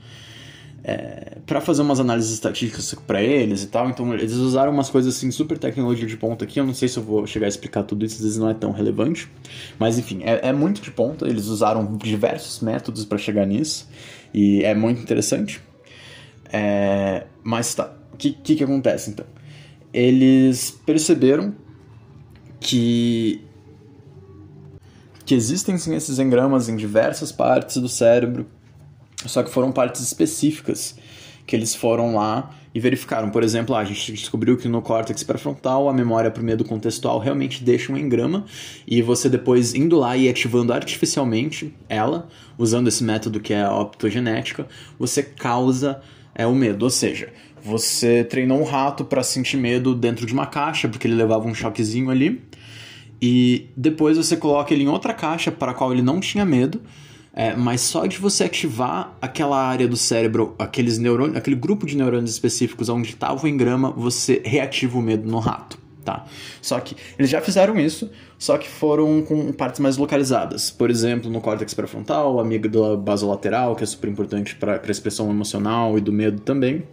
é, 0.83 1.37
para 1.45 1.61
fazer 1.61 1.81
umas 1.81 1.99
análises 1.99 2.31
estatísticas 2.33 2.93
para 3.07 3.21
eles 3.21 3.63
e 3.63 3.67
tal. 3.67 3.89
Então 3.89 4.13
eles 4.13 4.33
usaram 4.33 4.71
umas 4.71 4.89
coisas 4.89 5.15
assim 5.15 5.31
super 5.31 5.57
tecnologia 5.57 6.05
de 6.05 6.17
ponta 6.17 6.43
aqui. 6.43 6.59
Eu 6.59 6.65
não 6.65 6.73
sei 6.73 6.89
se 6.89 6.97
eu 6.97 7.03
vou 7.03 7.25
chegar 7.25 7.45
a 7.45 7.49
explicar 7.49 7.83
tudo 7.83 8.05
isso, 8.05 8.15
às 8.17 8.23
vezes 8.23 8.37
não 8.37 8.49
é 8.49 8.53
tão 8.53 8.71
relevante, 8.71 9.29
mas 9.79 9.97
enfim 9.97 10.21
é, 10.23 10.49
é 10.49 10.53
muito 10.53 10.81
de 10.81 10.91
ponta. 10.91 11.25
Eles 11.25 11.45
usaram 11.45 11.95
diversos 11.95 12.59
métodos 12.59 13.05
para 13.05 13.17
chegar 13.17 13.45
nisso 13.45 13.87
e 14.33 14.63
é 14.63 14.75
muito 14.75 15.01
interessante. 15.01 15.61
É, 16.51 17.25
mas 17.41 17.73
tá, 17.73 17.93
o 18.13 18.17
que, 18.17 18.31
que 18.31 18.55
que 18.55 18.63
acontece 18.63 19.09
então? 19.09 19.25
Eles 19.93 20.71
perceberam 20.85 21.55
que 22.59 23.41
que 25.25 25.33
existem 25.33 25.77
sim 25.77 25.95
esses 25.95 26.19
engramas 26.19 26.67
em 26.67 26.75
diversas 26.75 27.31
partes 27.31 27.77
do 27.77 27.87
cérebro 27.87 28.45
só 29.29 29.43
que 29.43 29.49
foram 29.49 29.71
partes 29.71 30.01
específicas 30.01 30.95
que 31.45 31.55
eles 31.55 31.75
foram 31.75 32.15
lá 32.15 32.55
e 32.73 32.79
verificaram. 32.79 33.29
Por 33.29 33.43
exemplo, 33.43 33.75
a 33.75 33.83
gente 33.83 34.13
descobriu 34.13 34.57
que 34.57 34.67
no 34.67 34.81
córtex 34.81 35.23
pré-frontal 35.23 35.89
a 35.89 35.93
memória 35.93 36.31
para 36.31 36.41
o 36.41 36.45
medo 36.45 36.63
contextual 36.63 37.19
realmente 37.19 37.63
deixa 37.63 37.91
um 37.91 37.97
engrama 37.97 38.45
e 38.87 39.01
você 39.01 39.29
depois 39.29 39.75
indo 39.75 39.97
lá 39.97 40.17
e 40.17 40.27
ativando 40.27 40.73
artificialmente 40.73 41.73
ela, 41.87 42.27
usando 42.57 42.87
esse 42.87 43.03
método 43.03 43.39
que 43.39 43.53
é 43.53 43.61
a 43.61 43.75
optogenética, 43.75 44.67
você 44.97 45.21
causa 45.21 46.01
é, 46.33 46.47
o 46.47 46.55
medo. 46.55 46.83
Ou 46.83 46.89
seja, 46.89 47.29
você 47.63 48.23
treinou 48.23 48.59
um 48.59 48.63
rato 48.63 49.05
para 49.05 49.21
sentir 49.21 49.57
medo 49.57 49.93
dentro 49.93 50.25
de 50.25 50.33
uma 50.33 50.47
caixa, 50.47 50.87
porque 50.87 51.07
ele 51.07 51.15
levava 51.15 51.47
um 51.47 51.53
choquezinho 51.53 52.09
ali, 52.09 52.41
e 53.21 53.69
depois 53.77 54.17
você 54.17 54.35
coloca 54.35 54.73
ele 54.73 54.83
em 54.83 54.87
outra 54.87 55.13
caixa 55.13 55.51
para 55.51 55.71
a 55.71 55.73
qual 55.73 55.93
ele 55.93 56.01
não 56.01 56.19
tinha 56.19 56.43
medo, 56.43 56.81
é, 57.35 57.55
mas 57.55 57.81
só 57.81 58.05
de 58.05 58.19
você 58.19 58.43
ativar 58.43 59.17
aquela 59.19 59.57
área 59.57 59.87
do 59.87 59.97
cérebro, 59.97 60.53
aqueles 60.59 60.99
neurônios, 60.99 61.35
aquele 61.35 61.55
grupo 61.55 61.83
de 61.87 61.97
neurônios 61.97 62.29
específicos 62.29 62.89
onde 62.89 63.09
estava 63.09 63.43
o 63.43 63.47
engrama, 63.47 63.89
você 63.89 64.39
reativa 64.45 64.99
o 64.99 65.01
medo 65.01 65.27
no 65.27 65.39
rato, 65.39 65.79
tá? 66.05 66.27
Só 66.61 66.79
que 66.79 66.95
eles 67.17 67.31
já 67.31 67.41
fizeram 67.41 67.79
isso, 67.79 68.11
só 68.37 68.55
que 68.55 68.69
foram 68.69 69.23
com 69.23 69.51
partes 69.51 69.79
mais 69.79 69.97
localizadas. 69.97 70.69
Por 70.69 70.91
exemplo, 70.91 71.31
no 71.31 71.41
córtex 71.41 71.73
pré-frontal, 71.73 72.39
amígdala 72.39 72.95
basolateral, 72.95 73.75
que 73.75 73.83
é 73.83 73.87
super 73.87 74.11
importante 74.11 74.55
para 74.55 74.79
a 74.85 74.91
expressão 74.91 75.27
emocional 75.31 75.97
e 75.97 76.01
do 76.01 76.13
medo 76.13 76.39
também. 76.39 76.83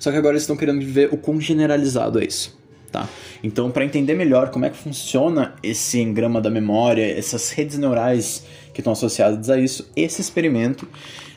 Só 0.00 0.10
que 0.10 0.16
agora 0.16 0.32
eles 0.32 0.42
estão 0.42 0.56
querendo 0.56 0.84
ver 0.84 1.10
o 1.12 1.16
quão 1.16 1.40
generalizado 1.40 2.20
é 2.20 2.24
isso. 2.24 2.58
Tá? 2.90 3.08
Então, 3.42 3.70
para 3.70 3.84
entender 3.84 4.14
melhor 4.14 4.50
como 4.50 4.64
é 4.64 4.70
que 4.70 4.76
funciona 4.76 5.54
esse 5.62 6.00
engrama 6.00 6.40
da 6.40 6.48
memória, 6.48 7.04
essas 7.04 7.50
redes 7.50 7.76
neurais 7.76 8.44
que 8.74 8.80
estão 8.80 8.92
associadas 8.92 9.48
a 9.48 9.58
isso, 9.58 9.88
esse 9.96 10.20
experimento 10.20 10.86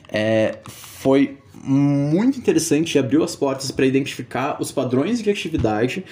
é, 0.09 0.57
foi 0.65 1.37
muito 1.63 2.37
interessante 2.37 2.95
e 2.95 2.99
abriu 2.99 3.23
as 3.23 3.35
portas 3.35 3.71
para 3.71 3.85
identificar 3.85 4.61
os 4.61 4.71
padrões 4.71 5.21
de 5.21 5.29
atividade 5.29 6.03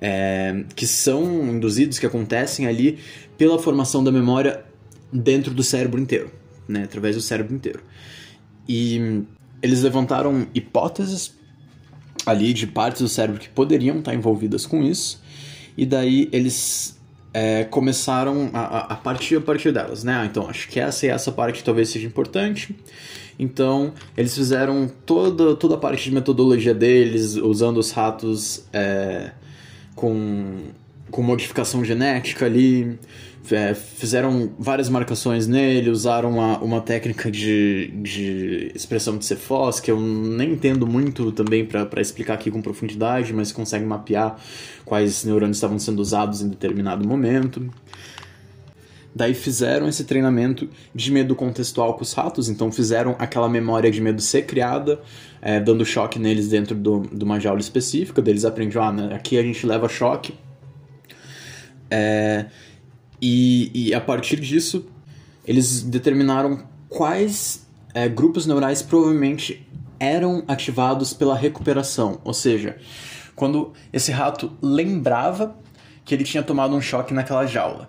é, 0.00 0.64
que 0.74 0.86
são 0.86 1.50
induzidos, 1.50 1.98
que 1.98 2.06
acontecem 2.06 2.66
ali 2.66 2.98
pela 3.36 3.58
formação 3.58 4.02
da 4.02 4.10
memória 4.10 4.64
dentro 5.12 5.52
do 5.52 5.62
cérebro 5.62 6.00
inteiro, 6.00 6.30
né, 6.66 6.84
através 6.84 7.16
do 7.16 7.22
cérebro 7.22 7.54
inteiro. 7.54 7.80
E 8.68 9.24
eles 9.62 9.82
levantaram 9.82 10.46
hipóteses 10.54 11.34
ali 12.24 12.52
de 12.52 12.66
partes 12.66 13.02
do 13.02 13.08
cérebro 13.08 13.40
que 13.40 13.48
poderiam 13.48 13.98
estar 13.98 14.14
envolvidas 14.14 14.64
com 14.64 14.82
isso, 14.82 15.20
e 15.76 15.84
daí 15.84 16.28
eles 16.32 16.99
é, 17.32 17.64
começaram 17.64 18.50
a, 18.52 18.92
a, 18.92 18.96
partir 18.96 19.36
a 19.36 19.40
partir 19.40 19.72
delas, 19.72 20.02
né? 20.04 20.26
Então 20.30 20.48
acho 20.48 20.68
que 20.68 20.80
essa 20.80 21.06
e 21.06 21.08
essa 21.08 21.30
parte 21.30 21.62
talvez 21.62 21.88
seja 21.88 22.06
importante. 22.06 22.76
Então 23.38 23.92
eles 24.16 24.34
fizeram 24.34 24.90
toda, 25.06 25.54
toda 25.54 25.74
a 25.74 25.78
parte 25.78 26.04
de 26.04 26.14
metodologia 26.14 26.74
deles, 26.74 27.36
usando 27.36 27.78
os 27.78 27.90
ratos 27.90 28.64
é, 28.72 29.30
com, 29.94 30.58
com 31.10 31.22
modificação 31.22 31.84
genética 31.84 32.46
ali, 32.46 32.98
é, 33.50 33.74
fizeram 33.74 34.52
várias 34.58 34.88
marcações 34.88 35.46
nele, 35.46 35.90
usaram 35.90 36.30
uma, 36.30 36.58
uma 36.58 36.80
técnica 36.80 37.30
de, 37.30 37.88
de 38.02 38.70
expressão 38.74 39.16
de 39.16 39.24
Cephos, 39.24 39.80
que 39.80 39.90
eu 39.90 39.98
nem 39.98 40.52
entendo 40.52 40.86
muito 40.86 41.32
também 41.32 41.64
para 41.64 42.00
explicar 42.00 42.34
aqui 42.34 42.50
com 42.50 42.60
profundidade, 42.60 43.32
mas 43.32 43.50
consegue 43.50 43.84
mapear 43.84 44.38
quais 44.84 45.24
neurônios 45.24 45.56
estavam 45.56 45.78
sendo 45.78 46.00
usados 46.00 46.42
em 46.42 46.48
determinado 46.48 47.06
momento. 47.06 47.68
Daí 49.12 49.34
fizeram 49.34 49.88
esse 49.88 50.04
treinamento 50.04 50.68
de 50.94 51.10
medo 51.10 51.34
contextual 51.34 51.94
com 51.94 52.02
os 52.02 52.12
ratos, 52.12 52.48
então 52.48 52.70
fizeram 52.70 53.16
aquela 53.18 53.48
memória 53.48 53.90
de 53.90 54.00
medo 54.00 54.22
ser 54.22 54.42
criada, 54.42 55.00
é, 55.42 55.58
dando 55.58 55.84
choque 55.84 56.18
neles 56.18 56.48
dentro 56.48 56.76
do, 56.76 57.00
de 57.12 57.24
uma 57.24 57.40
jaula 57.40 57.60
específica, 57.60 58.22
deles 58.22 58.44
aprendiam, 58.44 58.84
ah, 58.84 58.92
né, 58.92 59.14
aqui 59.14 59.36
a 59.36 59.42
gente 59.42 59.66
leva 59.66 59.88
choque. 59.88 60.34
É, 61.90 62.46
e, 63.20 63.88
e 63.88 63.94
a 63.94 64.00
partir 64.00 64.40
disso, 64.40 64.86
eles 65.44 65.82
determinaram 65.82 66.62
quais 66.88 67.66
é, 67.94 68.08
grupos 68.08 68.46
neurais 68.46 68.82
provavelmente 68.82 69.66
eram 69.98 70.44
ativados 70.48 71.12
pela 71.12 71.36
recuperação. 71.36 72.20
Ou 72.24 72.32
seja, 72.32 72.78
quando 73.34 73.72
esse 73.92 74.10
rato 74.12 74.52
lembrava 74.62 75.56
que 76.04 76.14
ele 76.14 76.24
tinha 76.24 76.42
tomado 76.42 76.74
um 76.74 76.80
choque 76.80 77.14
naquela 77.14 77.46
jaula. 77.46 77.88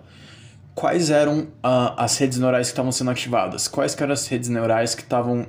quais 0.74 1.10
eram 1.10 1.40
uh, 1.40 1.92
as 1.96 2.16
redes 2.16 2.38
neurais 2.38 2.68
que 2.68 2.72
estavam 2.72 2.92
sendo 2.92 3.10
ativadas, 3.10 3.68
quais 3.68 3.94
eram 4.00 4.12
as 4.12 4.26
redes 4.26 4.48
neurais 4.48 4.94
que 4.94 5.02
estavam 5.02 5.46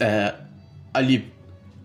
é, 0.00 0.34
ali 0.92 1.32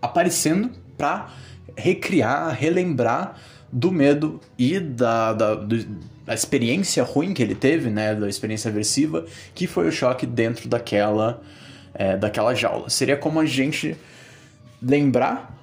aparecendo 0.02 0.70
para 0.96 1.28
recriar, 1.76 2.52
relembrar 2.52 3.36
do 3.72 3.90
medo 3.90 4.40
e 4.58 4.78
da, 4.78 5.32
da, 5.32 5.54
da 5.54 6.34
experiência 6.34 7.02
ruim 7.02 7.34
que 7.34 7.42
ele 7.42 7.54
teve, 7.54 7.90
né, 7.90 8.14
da 8.14 8.28
experiência 8.28 8.70
aversiva, 8.70 9.24
que 9.54 9.66
foi 9.66 9.88
o 9.88 9.92
choque 9.92 10.26
dentro 10.26 10.68
daquela, 10.68 11.40
é, 11.94 12.16
daquela 12.16 12.54
jaula. 12.54 12.90
Seria 12.90 13.16
como 13.16 13.40
a 13.40 13.46
gente 13.46 13.96
lembrar 14.82 15.54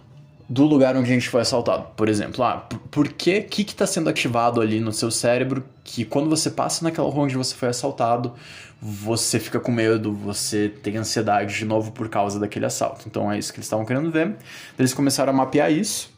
do 0.47 0.65
lugar 0.65 0.95
onde 0.95 1.09
a 1.09 1.13
gente 1.13 1.29
foi 1.29 1.41
assaltado. 1.41 1.87
Por 1.95 2.07
exemplo, 2.07 2.43
ah, 2.43 2.67
por 2.91 3.07
que 3.07 3.41
que 3.41 3.61
está 3.63 3.87
sendo 3.87 4.09
ativado 4.09 4.61
ali 4.61 4.79
no 4.79 4.91
seu 4.91 5.09
cérebro 5.09 5.63
que 5.83 6.05
quando 6.05 6.29
você 6.29 6.49
passa 6.49 6.83
naquela 6.83 7.09
rua 7.09 7.23
onde 7.23 7.35
você 7.35 7.55
foi 7.55 7.69
assaltado, 7.69 8.33
você 8.81 9.39
fica 9.39 9.59
com 9.59 9.71
medo, 9.71 10.13
você 10.13 10.69
tem 10.69 10.97
ansiedade 10.97 11.57
de 11.57 11.65
novo 11.65 11.91
por 11.91 12.09
causa 12.09 12.39
daquele 12.39 12.65
assalto. 12.65 13.05
Então 13.07 13.31
é 13.31 13.39
isso 13.39 13.51
que 13.51 13.59
eles 13.59 13.65
estavam 13.65 13.85
querendo 13.85 14.11
ver. 14.11 14.35
Eles 14.77 14.93
começaram 14.93 15.31
a 15.31 15.35
mapear 15.35 15.71
isso 15.71 16.12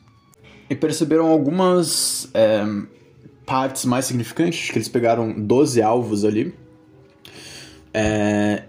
e 0.70 0.76
perceberam 0.76 1.28
algumas 1.28 2.30
é, 2.34 2.66
partes 3.46 3.86
mais 3.86 4.06
significantes, 4.06 4.70
que 4.70 4.78
eles 4.78 4.90
pegaram 4.90 5.34
12 5.34 5.82
alvos 5.82 6.26
ali. 6.26 6.54
É, 7.94 8.64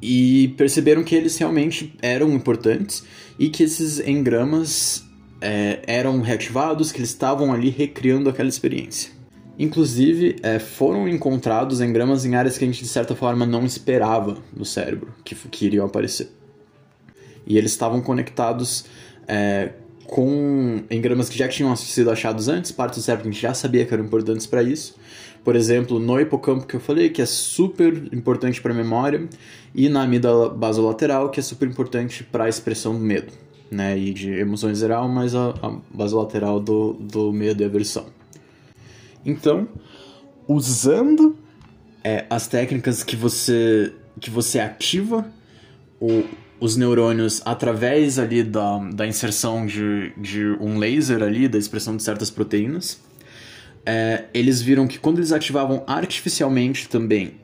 e 0.00 0.48
perceberam 0.56 1.02
que 1.02 1.14
eles 1.14 1.36
realmente 1.38 1.94
eram 2.02 2.32
importantes 2.32 3.04
e 3.38 3.48
que 3.48 3.62
esses 3.62 3.98
engramas 4.00 5.04
é, 5.40 5.80
eram 5.86 6.20
reativados, 6.20 6.92
que 6.92 6.98
eles 6.98 7.10
estavam 7.10 7.52
ali 7.52 7.70
recriando 7.70 8.28
aquela 8.28 8.48
experiência. 8.48 9.10
Inclusive, 9.58 10.36
é, 10.42 10.58
foram 10.58 11.08
encontrados 11.08 11.80
engramas 11.80 12.24
em 12.24 12.34
áreas 12.34 12.58
que 12.58 12.64
a 12.64 12.66
gente 12.66 12.82
de 12.82 12.88
certa 12.88 13.14
forma 13.14 13.46
não 13.46 13.64
esperava 13.64 14.36
no 14.54 14.64
cérebro 14.64 15.14
que, 15.24 15.34
que 15.34 15.66
iriam 15.66 15.86
aparecer. 15.86 16.30
E 17.46 17.56
eles 17.56 17.70
estavam 17.70 18.02
conectados 18.02 18.84
é, 19.26 19.72
com 20.06 20.82
engramas 20.90 21.28
que 21.28 21.36
já 21.36 21.48
tinham 21.48 21.74
sido 21.76 22.10
achados 22.10 22.48
antes, 22.48 22.72
partes 22.72 22.98
do 22.98 23.02
cérebro 23.02 23.24
que 23.24 23.28
a 23.28 23.32
gente 23.32 23.42
já 23.42 23.54
sabia 23.54 23.84
que 23.84 23.92
eram 23.92 24.04
importantes 24.04 24.46
para 24.46 24.62
isso. 24.62 24.96
Por 25.44 25.54
exemplo, 25.54 26.00
no 26.00 26.18
hipocampo 26.20 26.66
que 26.66 26.74
eu 26.74 26.80
falei, 26.80 27.08
que 27.08 27.22
é 27.22 27.26
super 27.26 28.12
importante 28.12 28.60
para 28.60 28.72
a 28.72 28.74
memória, 28.74 29.28
e 29.74 29.88
na 29.88 30.02
amígdala 30.02 30.48
basolateral, 30.48 31.30
que 31.30 31.38
é 31.38 31.42
super 31.42 31.68
importante 31.68 32.24
para 32.24 32.44
a 32.44 32.48
expressão 32.48 32.94
do 32.94 32.98
medo, 32.98 33.32
né? 33.70 33.96
E 33.96 34.12
de 34.12 34.32
emoções 34.32 34.78
geral, 34.78 35.08
mas 35.08 35.34
a, 35.34 35.50
a 35.62 35.76
basolateral 35.94 36.58
do, 36.58 36.94
do 36.94 37.32
medo 37.32 37.62
e 37.62 37.66
aversão. 37.66 38.06
Então, 39.24 39.68
usando 40.48 41.36
é, 42.02 42.24
as 42.30 42.48
técnicas 42.48 43.04
que 43.04 43.14
você, 43.14 43.92
que 44.18 44.30
você 44.30 44.58
ativa 44.60 45.26
o, 46.00 46.24
os 46.58 46.76
neurônios 46.76 47.42
através 47.44 48.18
ali 48.18 48.42
da, 48.42 48.78
da 48.78 49.06
inserção 49.06 49.66
de, 49.66 50.12
de 50.16 50.46
um 50.60 50.78
laser 50.78 51.22
ali, 51.22 51.48
da 51.48 51.58
expressão 51.58 51.96
de 51.96 52.02
certas 52.02 52.30
proteínas, 52.30 53.00
é, 53.84 54.24
eles 54.34 54.60
viram 54.60 54.86
que 54.86 54.98
quando 54.98 55.18
eles 55.18 55.32
ativavam 55.32 55.84
artificialmente 55.86 56.88
também 56.88 57.34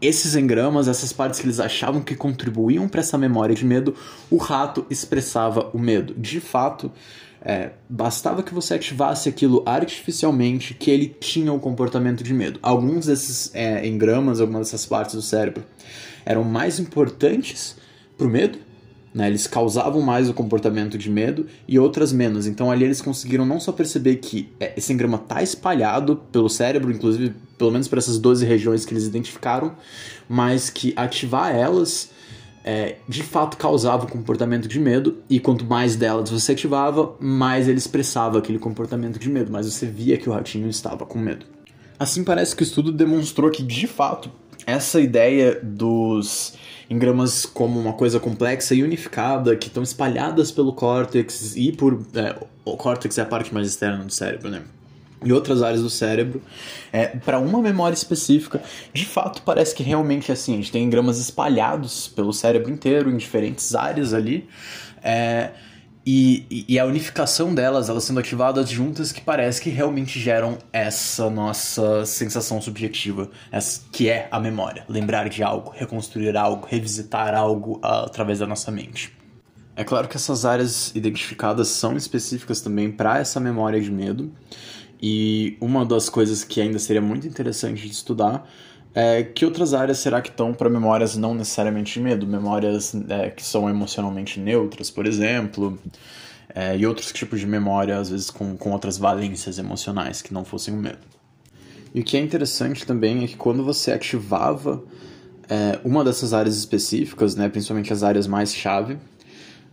esses 0.00 0.36
engramas, 0.36 0.86
essas 0.86 1.12
partes 1.12 1.40
que 1.40 1.46
eles 1.46 1.58
achavam 1.58 2.02
que 2.02 2.14
contribuíam 2.14 2.86
para 2.88 3.00
essa 3.00 3.16
memória 3.16 3.54
de 3.54 3.64
medo, 3.64 3.94
o 4.30 4.36
rato 4.36 4.86
expressava 4.90 5.70
o 5.72 5.78
medo. 5.78 6.14
De 6.14 6.40
fato, 6.40 6.92
é, 7.40 7.70
bastava 7.88 8.42
que 8.42 8.52
você 8.52 8.74
ativasse 8.74 9.28
aquilo 9.28 9.62
artificialmente 9.64 10.74
que 10.74 10.90
ele 10.90 11.08
tinha 11.08 11.52
o 11.52 11.58
comportamento 11.58 12.22
de 12.22 12.34
medo. 12.34 12.58
Alguns 12.62 13.06
desses 13.06 13.50
é, 13.54 13.86
engramas, 13.86 14.40
algumas 14.40 14.66
dessas 14.66 14.84
partes 14.84 15.14
do 15.14 15.22
cérebro 15.22 15.64
eram 16.26 16.44
mais 16.44 16.78
importantes 16.78 17.76
para 18.16 18.26
o 18.26 18.30
medo 18.30 18.58
né? 19.14 19.28
Eles 19.28 19.46
causavam 19.46 20.02
mais 20.02 20.28
o 20.28 20.34
comportamento 20.34 20.98
de 20.98 21.08
medo 21.08 21.46
e 21.68 21.78
outras 21.78 22.12
menos. 22.12 22.48
Então 22.48 22.70
ali 22.70 22.84
eles 22.84 23.00
conseguiram 23.00 23.46
não 23.46 23.60
só 23.60 23.70
perceber 23.70 24.16
que 24.16 24.52
é, 24.58 24.74
esse 24.76 24.92
engrama 24.92 25.16
está 25.16 25.40
espalhado 25.40 26.16
pelo 26.32 26.50
cérebro, 26.50 26.90
inclusive 26.90 27.32
pelo 27.56 27.70
menos 27.70 27.86
para 27.86 28.00
essas 28.00 28.18
12 28.18 28.44
regiões 28.44 28.84
que 28.84 28.92
eles 28.92 29.04
identificaram, 29.04 29.76
mas 30.28 30.68
que 30.68 30.92
ativar 30.96 31.54
elas 31.54 32.10
é, 32.64 32.96
de 33.08 33.22
fato 33.22 33.56
causava 33.56 34.04
o 34.04 34.10
comportamento 34.10 34.66
de 34.66 34.80
medo, 34.80 35.18
e 35.28 35.38
quanto 35.38 35.64
mais 35.64 35.94
delas 35.96 36.30
você 36.30 36.52
ativava, 36.52 37.14
mais 37.20 37.68
ele 37.68 37.76
expressava 37.76 38.38
aquele 38.38 38.58
comportamento 38.58 39.18
de 39.18 39.28
medo, 39.28 39.52
mas 39.52 39.70
você 39.70 39.86
via 39.86 40.16
que 40.16 40.28
o 40.28 40.32
ratinho 40.32 40.68
estava 40.68 41.04
com 41.04 41.18
medo. 41.18 41.44
Assim 41.98 42.24
parece 42.24 42.56
que 42.56 42.62
o 42.62 42.64
estudo 42.64 42.90
demonstrou 42.90 43.50
que 43.50 43.62
de 43.62 43.86
fato 43.86 44.30
essa 44.66 45.00
ideia 45.00 45.58
dos 45.62 46.54
engramas 46.88 47.46
como 47.46 47.78
uma 47.78 47.92
coisa 47.92 48.20
complexa 48.20 48.74
e 48.74 48.82
unificada 48.82 49.56
que 49.56 49.68
estão 49.68 49.82
espalhadas 49.82 50.50
pelo 50.50 50.72
córtex 50.72 51.56
e 51.56 51.72
por. 51.72 52.04
É, 52.14 52.36
o 52.64 52.76
córtex 52.76 53.18
é 53.18 53.22
a 53.22 53.26
parte 53.26 53.52
mais 53.52 53.68
externa 53.68 54.04
do 54.04 54.12
cérebro, 54.12 54.50
né? 54.50 54.62
E 55.24 55.32
outras 55.32 55.62
áreas 55.62 55.80
do 55.80 55.88
cérebro, 55.88 56.42
é, 56.92 57.06
para 57.06 57.38
uma 57.38 57.62
memória 57.62 57.94
específica, 57.94 58.62
de 58.92 59.06
fato 59.06 59.40
parece 59.42 59.74
que 59.74 59.82
realmente 59.82 60.30
é 60.30 60.34
assim. 60.34 60.52
A 60.52 60.56
gente 60.56 60.70
tem 60.70 60.84
engramas 60.84 61.18
espalhados 61.18 62.08
pelo 62.08 62.32
cérebro 62.32 62.70
inteiro, 62.70 63.10
em 63.10 63.16
diferentes 63.16 63.74
áreas 63.74 64.12
ali. 64.12 64.46
É, 65.02 65.50
e, 66.06 66.66
e, 66.68 66.78
a 66.78 66.84
unificação 66.84 67.54
delas, 67.54 67.88
elas 67.88 68.04
sendo 68.04 68.20
ativadas 68.20 68.68
juntas, 68.68 69.10
que 69.10 69.22
parece 69.22 69.62
que 69.62 69.70
realmente 69.70 70.20
geram 70.20 70.58
essa 70.70 71.30
nossa 71.30 72.04
sensação 72.04 72.60
subjetiva, 72.60 73.30
essa, 73.50 73.80
que 73.90 74.10
é 74.10 74.28
a 74.30 74.38
memória. 74.38 74.84
Lembrar 74.86 75.30
de 75.30 75.42
algo, 75.42 75.70
reconstruir 75.70 76.36
algo, 76.36 76.66
revisitar 76.66 77.34
algo 77.34 77.78
uh, 77.78 78.04
através 78.04 78.40
da 78.40 78.46
nossa 78.46 78.70
mente. 78.70 79.16
É 79.74 79.82
claro 79.82 80.06
que 80.06 80.16
essas 80.16 80.44
áreas 80.44 80.94
identificadas 80.94 81.68
são 81.68 81.96
específicas 81.96 82.60
também 82.60 82.92
para 82.92 83.18
essa 83.18 83.40
memória 83.40 83.80
de 83.80 83.90
medo, 83.90 84.30
e 85.00 85.56
uma 85.60 85.86
das 85.86 86.10
coisas 86.10 86.44
que 86.44 86.60
ainda 86.60 86.78
seria 86.78 87.02
muito 87.02 87.26
interessante 87.26 87.82
de 87.82 87.92
estudar 87.92 88.46
é, 88.94 89.24
que 89.24 89.44
outras 89.44 89.74
áreas 89.74 89.98
será 89.98 90.22
que 90.22 90.28
estão 90.28 90.54
para 90.54 90.70
memórias 90.70 91.16
não 91.16 91.34
necessariamente 91.34 91.94
de 91.94 92.00
medo? 92.00 92.26
Memórias 92.26 92.94
é, 93.08 93.30
que 93.30 93.42
são 93.42 93.68
emocionalmente 93.68 94.38
neutras, 94.38 94.90
por 94.90 95.04
exemplo, 95.04 95.78
é, 96.54 96.76
e 96.76 96.86
outros 96.86 97.12
tipos 97.12 97.40
de 97.40 97.46
memória, 97.46 97.98
às 97.98 98.08
vezes 98.08 98.30
com, 98.30 98.56
com 98.56 98.70
outras 98.70 98.96
valências 98.96 99.58
emocionais 99.58 100.22
que 100.22 100.32
não 100.32 100.44
fossem 100.44 100.72
o 100.72 100.76
medo. 100.76 100.98
E 101.92 102.00
o 102.00 102.04
que 102.04 102.16
é 102.16 102.20
interessante 102.20 102.86
também 102.86 103.24
é 103.24 103.26
que 103.26 103.36
quando 103.36 103.64
você 103.64 103.90
ativava 103.90 104.82
é, 105.48 105.78
uma 105.84 106.04
dessas 106.04 106.32
áreas 106.32 106.56
específicas, 106.56 107.34
né, 107.34 107.48
principalmente 107.48 107.92
as 107.92 108.02
áreas 108.02 108.26
mais 108.26 108.54
chave, 108.54 108.96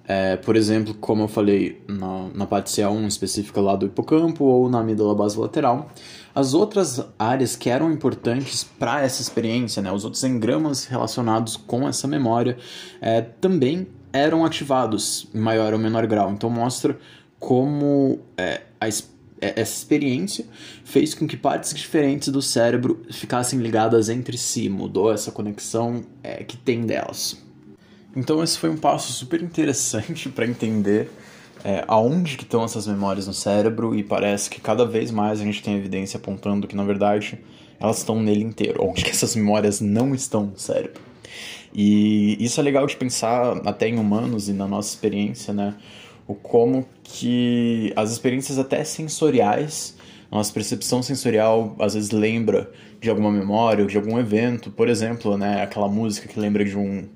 é, 0.07 0.35
por 0.35 0.55
exemplo, 0.55 0.93
como 0.95 1.23
eu 1.23 1.27
falei 1.27 1.81
na, 1.87 2.29
na 2.33 2.45
parte 2.45 2.71
C1 2.71 3.07
específica 3.07 3.61
lá 3.61 3.75
do 3.75 3.85
hipocampo 3.85 4.43
ou 4.43 4.69
na 4.69 4.79
amígdala 4.79 5.15
basolateral, 5.15 5.89
as 6.33 6.53
outras 6.53 7.03
áreas 7.19 7.55
que 7.55 7.69
eram 7.69 7.91
importantes 7.91 8.63
para 8.63 9.01
essa 9.01 9.21
experiência, 9.21 9.81
né, 9.81 9.91
os 9.91 10.03
outros 10.03 10.23
engramas 10.23 10.85
relacionados 10.85 11.55
com 11.55 11.87
essa 11.87 12.07
memória, 12.07 12.57
é, 12.99 13.21
também 13.21 13.87
eram 14.13 14.43
ativados 14.43 15.27
em 15.33 15.39
maior 15.39 15.73
ou 15.73 15.79
menor 15.79 16.05
grau. 16.07 16.31
Então 16.31 16.49
mostra 16.49 16.97
como 17.39 18.19
é, 18.37 18.61
a, 18.79 18.87
é, 18.87 18.91
essa 19.39 19.77
experiência 19.77 20.45
fez 20.83 21.13
com 21.13 21.27
que 21.27 21.35
partes 21.35 21.73
diferentes 21.73 22.29
do 22.29 22.41
cérebro 22.41 23.01
ficassem 23.11 23.59
ligadas 23.59 24.09
entre 24.09 24.37
si, 24.37 24.69
mudou 24.69 25.11
essa 25.11 25.31
conexão 25.31 26.03
é, 26.23 26.43
que 26.43 26.57
tem 26.57 26.85
delas. 26.85 27.50
Então 28.15 28.43
esse 28.43 28.57
foi 28.57 28.69
um 28.69 28.77
passo 28.77 29.11
super 29.13 29.41
interessante 29.41 30.27
para 30.29 30.45
entender 30.45 31.09
é, 31.63 31.83
aonde 31.87 32.37
que 32.37 32.43
estão 32.43 32.63
essas 32.63 32.87
memórias 32.87 33.27
no 33.27 33.33
cérebro 33.33 33.95
e 33.95 34.03
parece 34.03 34.49
que 34.49 34.59
cada 34.59 34.85
vez 34.85 35.11
mais 35.11 35.39
a 35.39 35.43
gente 35.43 35.61
tem 35.61 35.75
evidência 35.77 36.17
apontando 36.17 36.67
que 36.67 36.75
na 36.75 36.83
verdade 36.83 37.39
elas 37.79 37.99
estão 37.99 38.21
nele 38.21 38.43
inteiro, 38.43 38.83
onde 38.85 39.03
que 39.03 39.11
essas 39.11 39.35
memórias 39.35 39.79
não 39.81 40.13
estão 40.13 40.45
no 40.45 40.59
cérebro. 40.59 41.01
E 41.73 42.37
isso 42.43 42.59
é 42.59 42.63
legal 42.63 42.85
de 42.85 42.95
pensar 42.97 43.57
até 43.65 43.87
em 43.87 43.97
humanos 43.97 44.49
e 44.49 44.53
na 44.53 44.67
nossa 44.67 44.89
experiência, 44.89 45.53
né? 45.53 45.73
O 46.27 46.35
como 46.35 46.85
que 47.01 47.93
as 47.95 48.11
experiências 48.11 48.59
até 48.59 48.83
sensoriais, 48.83 49.95
nossa 50.29 50.51
percepção 50.53 51.01
sensorial 51.01 51.75
às 51.79 51.93
vezes 51.93 52.11
lembra 52.11 52.71
de 52.99 53.09
alguma 53.09 53.31
memória 53.31 53.83
ou 53.83 53.89
de 53.89 53.97
algum 53.97 54.19
evento, 54.19 54.69
por 54.69 54.87
exemplo, 54.89 55.37
né, 55.37 55.63
aquela 55.63 55.87
música 55.87 56.27
que 56.27 56.39
lembra 56.39 56.63
de 56.63 56.77
um 56.77 57.07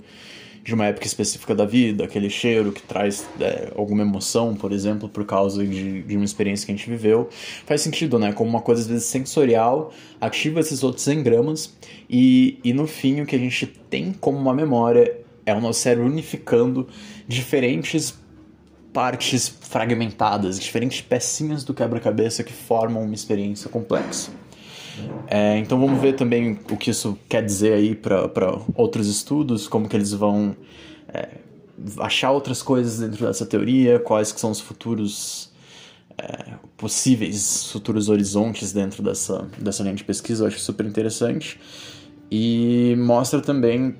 de 0.66 0.74
uma 0.74 0.88
época 0.88 1.06
específica 1.06 1.54
da 1.54 1.64
vida, 1.64 2.06
aquele 2.06 2.28
cheiro 2.28 2.72
que 2.72 2.82
traz 2.82 3.24
é, 3.40 3.72
alguma 3.76 4.02
emoção, 4.02 4.56
por 4.56 4.72
exemplo, 4.72 5.08
por 5.08 5.24
causa 5.24 5.64
de, 5.64 6.02
de 6.02 6.16
uma 6.16 6.26
experiência 6.26 6.66
que 6.66 6.72
a 6.72 6.76
gente 6.76 6.90
viveu. 6.90 7.30
Faz 7.68 7.82
sentido, 7.82 8.18
né? 8.18 8.34
Como 8.34 8.50
uma 8.50 8.62
coisa 8.62 8.82
às 8.82 8.88
vezes 8.88 9.06
sensorial, 9.06 9.94
ativa 10.20 10.60
esses 10.60 10.84
outros 10.84 11.08
engramas 11.08 11.72
e, 12.10 12.60
e 12.64 12.74
no 12.74 12.88
fim 12.88 13.22
o 13.22 13.28
que 13.28 13.36
a 13.36 13.40
gente 13.40 13.68
tem 13.68 14.12
como 14.12 14.40
uma 14.40 14.56
memória 14.56 15.16
é 15.46 15.54
o 15.54 15.62
nosso 15.62 15.82
cérebro 15.82 16.08
unificando 16.08 16.88
diferentes 17.28 18.18
partes 18.92 19.48
fragmentadas, 19.48 20.60
diferentes 20.60 21.00
pecinhas 21.00 21.64
do 21.64 21.76
quebra-cabeça 21.76 22.44
que 22.44 22.54
formam 22.54 23.04
uma 23.04 23.14
experiência 23.14 23.70
complexa. 23.70 24.32
É, 25.28 25.58
então 25.58 25.80
vamos 25.80 26.00
ver 26.00 26.14
também 26.14 26.60
o 26.70 26.78
que 26.78 26.92
isso 26.92 27.18
quer 27.28 27.44
dizer 27.44 27.74
aí 27.74 27.96
para 27.96 28.60
outros 28.76 29.08
estudos, 29.08 29.68
como 29.68 29.90
que 29.90 29.96
eles 29.96 30.14
vão 30.14 30.56
é, 31.08 31.30
achar 32.00 32.32
outras 32.32 32.62
coisas 32.62 33.00
dentro 33.00 33.26
dessa 33.26 33.46
teoria, 33.46 34.00
quais 34.00 34.32
que 34.32 34.40
são 34.40 34.52
os 34.52 34.60
futuros 34.60 35.52
é, 36.18 36.54
possíveis, 36.78 37.72
futuros 37.72 38.10
horizontes 38.10 38.72
dentro 38.72 39.04
dessa, 39.04 39.48
dessa 39.58 39.84
linha 39.84 39.96
de 39.96 40.04
pesquisa, 40.04 40.44
eu 40.44 40.48
acho 40.48 40.60
super 40.60 40.86
interessante. 40.86 41.60
E 42.32 42.96
mostra 42.98 43.42
também 43.42 43.96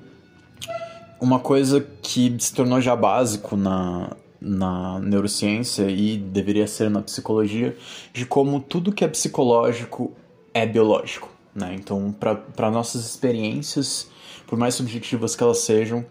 uma 1.20 1.38
coisa 1.38 1.86
que 2.02 2.34
se 2.38 2.52
tornou 2.52 2.80
já 2.80 2.94
básico 2.94 3.56
na, 3.56 4.16
na 4.40 4.98
neurociência 5.00 5.88
e 5.90 6.16
deveria 6.16 6.66
ser 6.66 6.90
na 6.90 7.02
psicologia, 7.02 7.76
de 8.12 8.26
como 8.26 8.60
tudo 8.60 8.92
que 8.92 9.04
é 9.04 9.08
psicológico 9.08 10.12
é 10.56 10.66
biológico. 10.66 11.30
Né? 11.54 11.74
Então, 11.78 12.14
para 12.54 12.70
nossas 12.70 13.04
experiências, 13.04 14.08
por 14.46 14.58
mais 14.58 14.74
subjetivas 14.74 15.34
que 15.34 15.42
elas 15.42 15.58
sejam, 15.58 16.04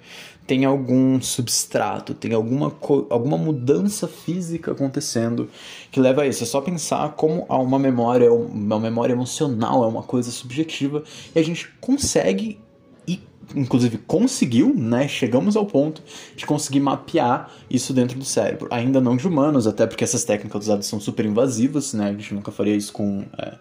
tem 0.46 0.66
algum 0.66 1.20
substrato, 1.20 2.14
tem 2.14 2.34
alguma, 2.34 2.72
alguma 3.10 3.38
mudança 3.38 4.08
física 4.08 4.72
acontecendo 4.72 5.50
que 5.92 6.00
leva 6.00 6.22
a 6.22 6.28
isso. 6.28 6.44
É 6.44 6.46
só 6.46 6.62
pensar 6.62 7.14
como 7.14 7.46
uma 7.50 7.80
memória, 7.80 8.32
uma 8.32 8.80
memória 8.80 9.14
emocional 9.14 9.84
é 9.84 9.88
uma 9.88 10.04
coisa 10.04 10.30
subjetiva 10.30 11.04
e 11.34 11.40
a 11.40 11.44
gente 11.44 11.68
consegue 11.82 12.60
e 13.08 13.20
inclusive 13.56 13.98
conseguiu, 14.00 14.74
né? 14.76 15.08
Chegamos 15.08 15.56
ao 15.56 15.66
ponto 15.66 16.02
de 16.36 16.46
conseguir 16.46 16.80
mapear 16.80 17.52
isso 17.70 17.94
dentro 17.94 18.18
do 18.18 18.26
cérebro. 18.26 18.68
Ainda 18.72 19.00
não 19.00 19.16
de 19.16 19.28
humanos, 19.28 19.68
até 19.68 19.86
porque 19.86 20.04
essas 20.04 20.24
técnicas 20.24 20.64
usadas 20.64 20.86
são 20.86 21.00
super 21.00 21.26
invasivas, 21.26 21.94
né? 21.94 22.10
A 22.10 22.12
gente 22.12 22.34
nunca 22.34 22.52
faria 22.52 22.76
isso 22.76 22.92
com. 22.92 23.26
É, 23.38 23.54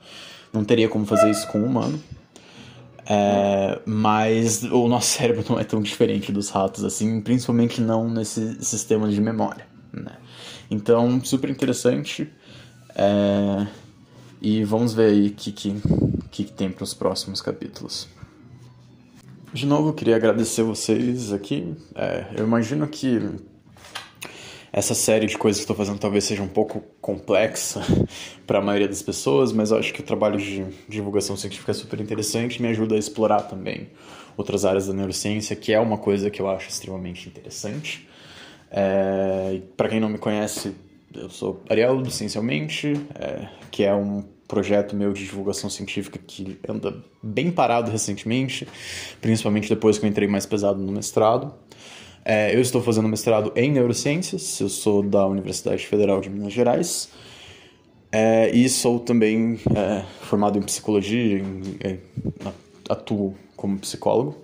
não 0.53 0.65
teria 0.65 0.89
como 0.89 1.05
fazer 1.05 1.31
isso 1.31 1.47
com 1.49 1.61
um 1.61 1.67
humano. 1.67 2.01
É, 3.07 3.81
mas 3.85 4.63
o 4.65 4.89
nosso 4.89 5.09
cérebro 5.19 5.45
não 5.49 5.59
é 5.59 5.65
tão 5.65 5.83
diferente 5.83 6.33
dos 6.33 6.49
ratos 6.49 6.85
assim, 6.85 7.21
principalmente 7.21 7.81
não 7.81 8.09
nesse 8.09 8.63
sistema 8.65 9.09
de 9.09 9.21
memória. 9.21 9.67
Né? 9.93 10.13
Então, 10.71 11.23
super 11.23 11.51
interessante. 11.51 12.29
É, 12.95 13.67
e 14.41 14.65
vamos 14.65 14.95
ver 14.95 15.11
aí 15.11 15.29
o 15.29 15.33
que, 15.33 15.53
que, 15.53 15.75
que, 16.31 16.45
tem 16.45 16.71
para 16.71 16.85
os 16.85 16.95
próximos 16.95 17.41
capítulos. 17.41 18.09
De 19.55 19.67
novo, 19.67 19.93
queria 19.93 20.17
agradecer 20.17 20.65
vocês 20.65 21.33
aqui. 21.33 21.77
É, 21.95 22.27
eu 22.37 22.45
imagino 22.45 22.89
que 22.89 23.21
essa 24.73 24.95
série 24.97 25.27
de 25.27 25.39
coisas 25.39 25.61
que 25.61 25.63
estou 25.63 25.77
fazendo 25.77 25.97
talvez 25.97 26.25
seja 26.25 26.43
um 26.43 26.49
pouco 26.49 26.83
complexa 27.01 27.81
para 28.49 28.59
a 28.59 28.61
maioria 28.61 28.89
das 28.89 29.01
pessoas, 29.01 29.53
mas 29.53 29.71
eu 29.71 29.79
acho 29.79 29.95
que 29.95 30.01
o 30.01 30.03
trabalho 30.03 30.39
de 30.39 30.67
divulgação 30.89 31.37
científica 31.37 31.71
é 31.71 31.75
super 31.75 32.01
interessante 32.01 32.57
e 32.57 32.63
me 32.63 32.67
ajuda 32.67 32.97
a 32.97 32.99
explorar 32.99 33.43
também 33.43 33.91
outras 34.37 34.65
áreas 34.65 34.89
da 34.89 34.93
neurociência, 34.93 35.55
que 35.55 35.73
é 35.73 35.79
uma 35.79 35.99
coisa 35.99 36.31
que 36.31 36.43
eu 36.43 36.51
acho 36.51 36.69
extremamente 36.69 37.29
interessante. 37.29 38.09
É, 38.73 39.61
para 39.77 39.89
quem 39.89 40.01
não 40.01 40.09
me 40.09 40.19
conhece, 40.19 40.75
eu 41.15 41.31
sou 41.31 41.63
Ariel 41.71 42.03
do 42.03 42.11
é, 42.11 43.49
que 43.71 43.85
é 43.85 43.95
um 43.95 44.34
projeto 44.55 44.95
meu 44.95 45.13
de 45.13 45.25
divulgação 45.25 45.69
científica 45.69 46.17
que 46.25 46.57
anda 46.69 47.03
bem 47.21 47.51
parado 47.51 47.91
recentemente, 47.91 48.69
principalmente 49.21 49.69
depois 49.69 49.99
que 49.99 50.07
eu 50.07 50.11
entrei 50.11 50.29
mais 50.29 50.47
pesado 50.47 50.81
no 50.81 50.93
mestrado. 50.93 51.53
É, 52.25 52.55
eu 52.55 52.61
estou 52.61 52.81
fazendo 52.81 53.09
mestrado 53.09 53.53
em 53.57 53.73
neurociências, 53.73 54.61
eu 54.61 54.69
sou 54.69 55.03
da 55.03 55.27
Universidade 55.27 55.85
Federal 55.85 56.21
de 56.21 56.31
Minas 56.31 56.53
Gerais 56.53 57.11
é, 58.13 58.49
e 58.55 58.69
sou 58.69 59.01
também 59.01 59.59
é, 59.75 60.05
formado 60.23 60.57
em 60.57 60.63
psicologia, 60.63 61.39
em, 61.39 62.01
atuo 62.89 63.35
como 63.57 63.77
psicólogo. 63.81 64.37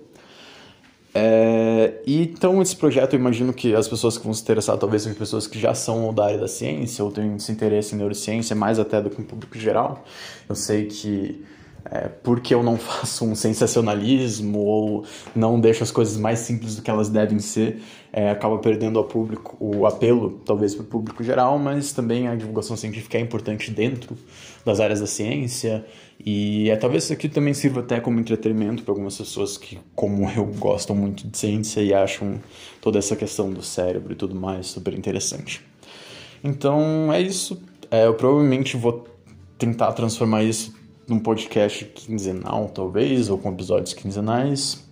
É, 1.13 2.01
e 2.05 2.23
então 2.23 2.61
esse 2.61 2.75
projeto 2.75 3.13
eu 3.13 3.19
imagino 3.19 3.51
que 3.51 3.75
as 3.75 3.85
pessoas 3.85 4.17
que 4.17 4.23
vão 4.23 4.33
se 4.33 4.41
interessar 4.41 4.77
talvez 4.77 5.01
sejam 5.01 5.17
pessoas 5.17 5.45
que 5.45 5.59
já 5.59 5.73
são 5.73 6.13
da 6.13 6.25
área 6.25 6.37
da 6.37 6.47
ciência 6.47 7.03
ou 7.03 7.11
têm 7.11 7.35
esse 7.35 7.51
interesse 7.51 7.93
em 7.93 7.97
neurociência 7.97 8.55
mais 8.55 8.79
até 8.79 9.01
do 9.01 9.09
que 9.09 9.19
o 9.19 9.25
público 9.25 9.57
geral. 9.57 10.05
Eu 10.47 10.55
sei 10.55 10.85
que 10.85 11.43
é, 11.85 12.07
porque 12.07 12.53
eu 12.53 12.61
não 12.63 12.77
faço 12.79 13.25
um 13.25 13.35
sensacionalismo 13.35 14.59
ou 14.59 15.05
não 15.35 15.59
deixo 15.59 15.83
as 15.83 15.91
coisas 15.91 16.17
mais 16.17 16.39
simples 16.39 16.75
do 16.75 16.81
que 16.81 16.89
elas 16.89 17.09
devem 17.09 17.39
ser, 17.39 17.81
é, 18.13 18.29
acaba 18.29 18.57
perdendo 18.59 18.99
ao 18.99 19.05
público 19.05 19.55
o 19.59 19.85
apelo, 19.85 20.41
talvez 20.45 20.75
para 20.75 20.83
o 20.83 20.87
público 20.87 21.23
geral, 21.23 21.57
mas 21.57 21.91
também 21.91 22.27
a 22.27 22.35
divulgação 22.35 22.75
científica 22.75 23.17
é 23.17 23.21
importante 23.21 23.71
dentro 23.71 24.17
das 24.65 24.79
áreas 24.79 24.99
da 24.99 25.07
ciência 25.07 25.85
e 26.23 26.69
é, 26.69 26.75
talvez 26.75 27.05
isso 27.05 27.13
aqui 27.13 27.27
também 27.27 27.53
sirva 27.53 27.79
até 27.79 27.99
como 27.99 28.19
entretenimento 28.19 28.83
para 28.83 28.91
algumas 28.91 29.17
pessoas 29.17 29.57
que, 29.57 29.79
como 29.95 30.29
eu, 30.29 30.45
gostam 30.45 30.95
muito 30.95 31.27
de 31.27 31.37
ciência 31.37 31.81
e 31.81 31.93
acham 31.93 32.39
toda 32.79 32.99
essa 32.99 33.15
questão 33.15 33.51
do 33.51 33.63
cérebro 33.63 34.13
e 34.13 34.15
tudo 34.15 34.35
mais 34.35 34.67
super 34.67 34.93
interessante. 34.93 35.61
Então 36.43 37.11
é 37.11 37.19
isso. 37.19 37.61
É, 37.89 38.05
eu 38.05 38.13
provavelmente 38.13 38.77
vou 38.77 39.07
tentar 39.57 39.91
transformar 39.93 40.43
isso 40.43 40.73
num 41.07 41.19
podcast 41.19 41.85
quinzenal, 41.85 42.69
talvez, 42.69 43.29
ou 43.29 43.37
com 43.37 43.49
episódios 43.51 43.93
quinzenais. 43.93 44.83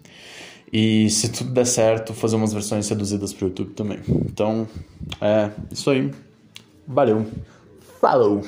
E 0.72 1.10
se 1.10 1.30
tudo 1.30 1.52
der 1.52 1.66
certo, 1.66 2.14
fazer 2.14 2.36
umas 2.36 2.54
versões 2.54 2.88
reduzidas 2.88 3.34
para 3.34 3.46
o 3.46 3.48
YouTube 3.50 3.72
também. 3.72 4.00
Então, 4.08 4.68
é 5.20 5.50
isso 5.72 5.90
aí. 5.90 6.12
Valeu. 6.88 7.26
Falou! 8.00 8.44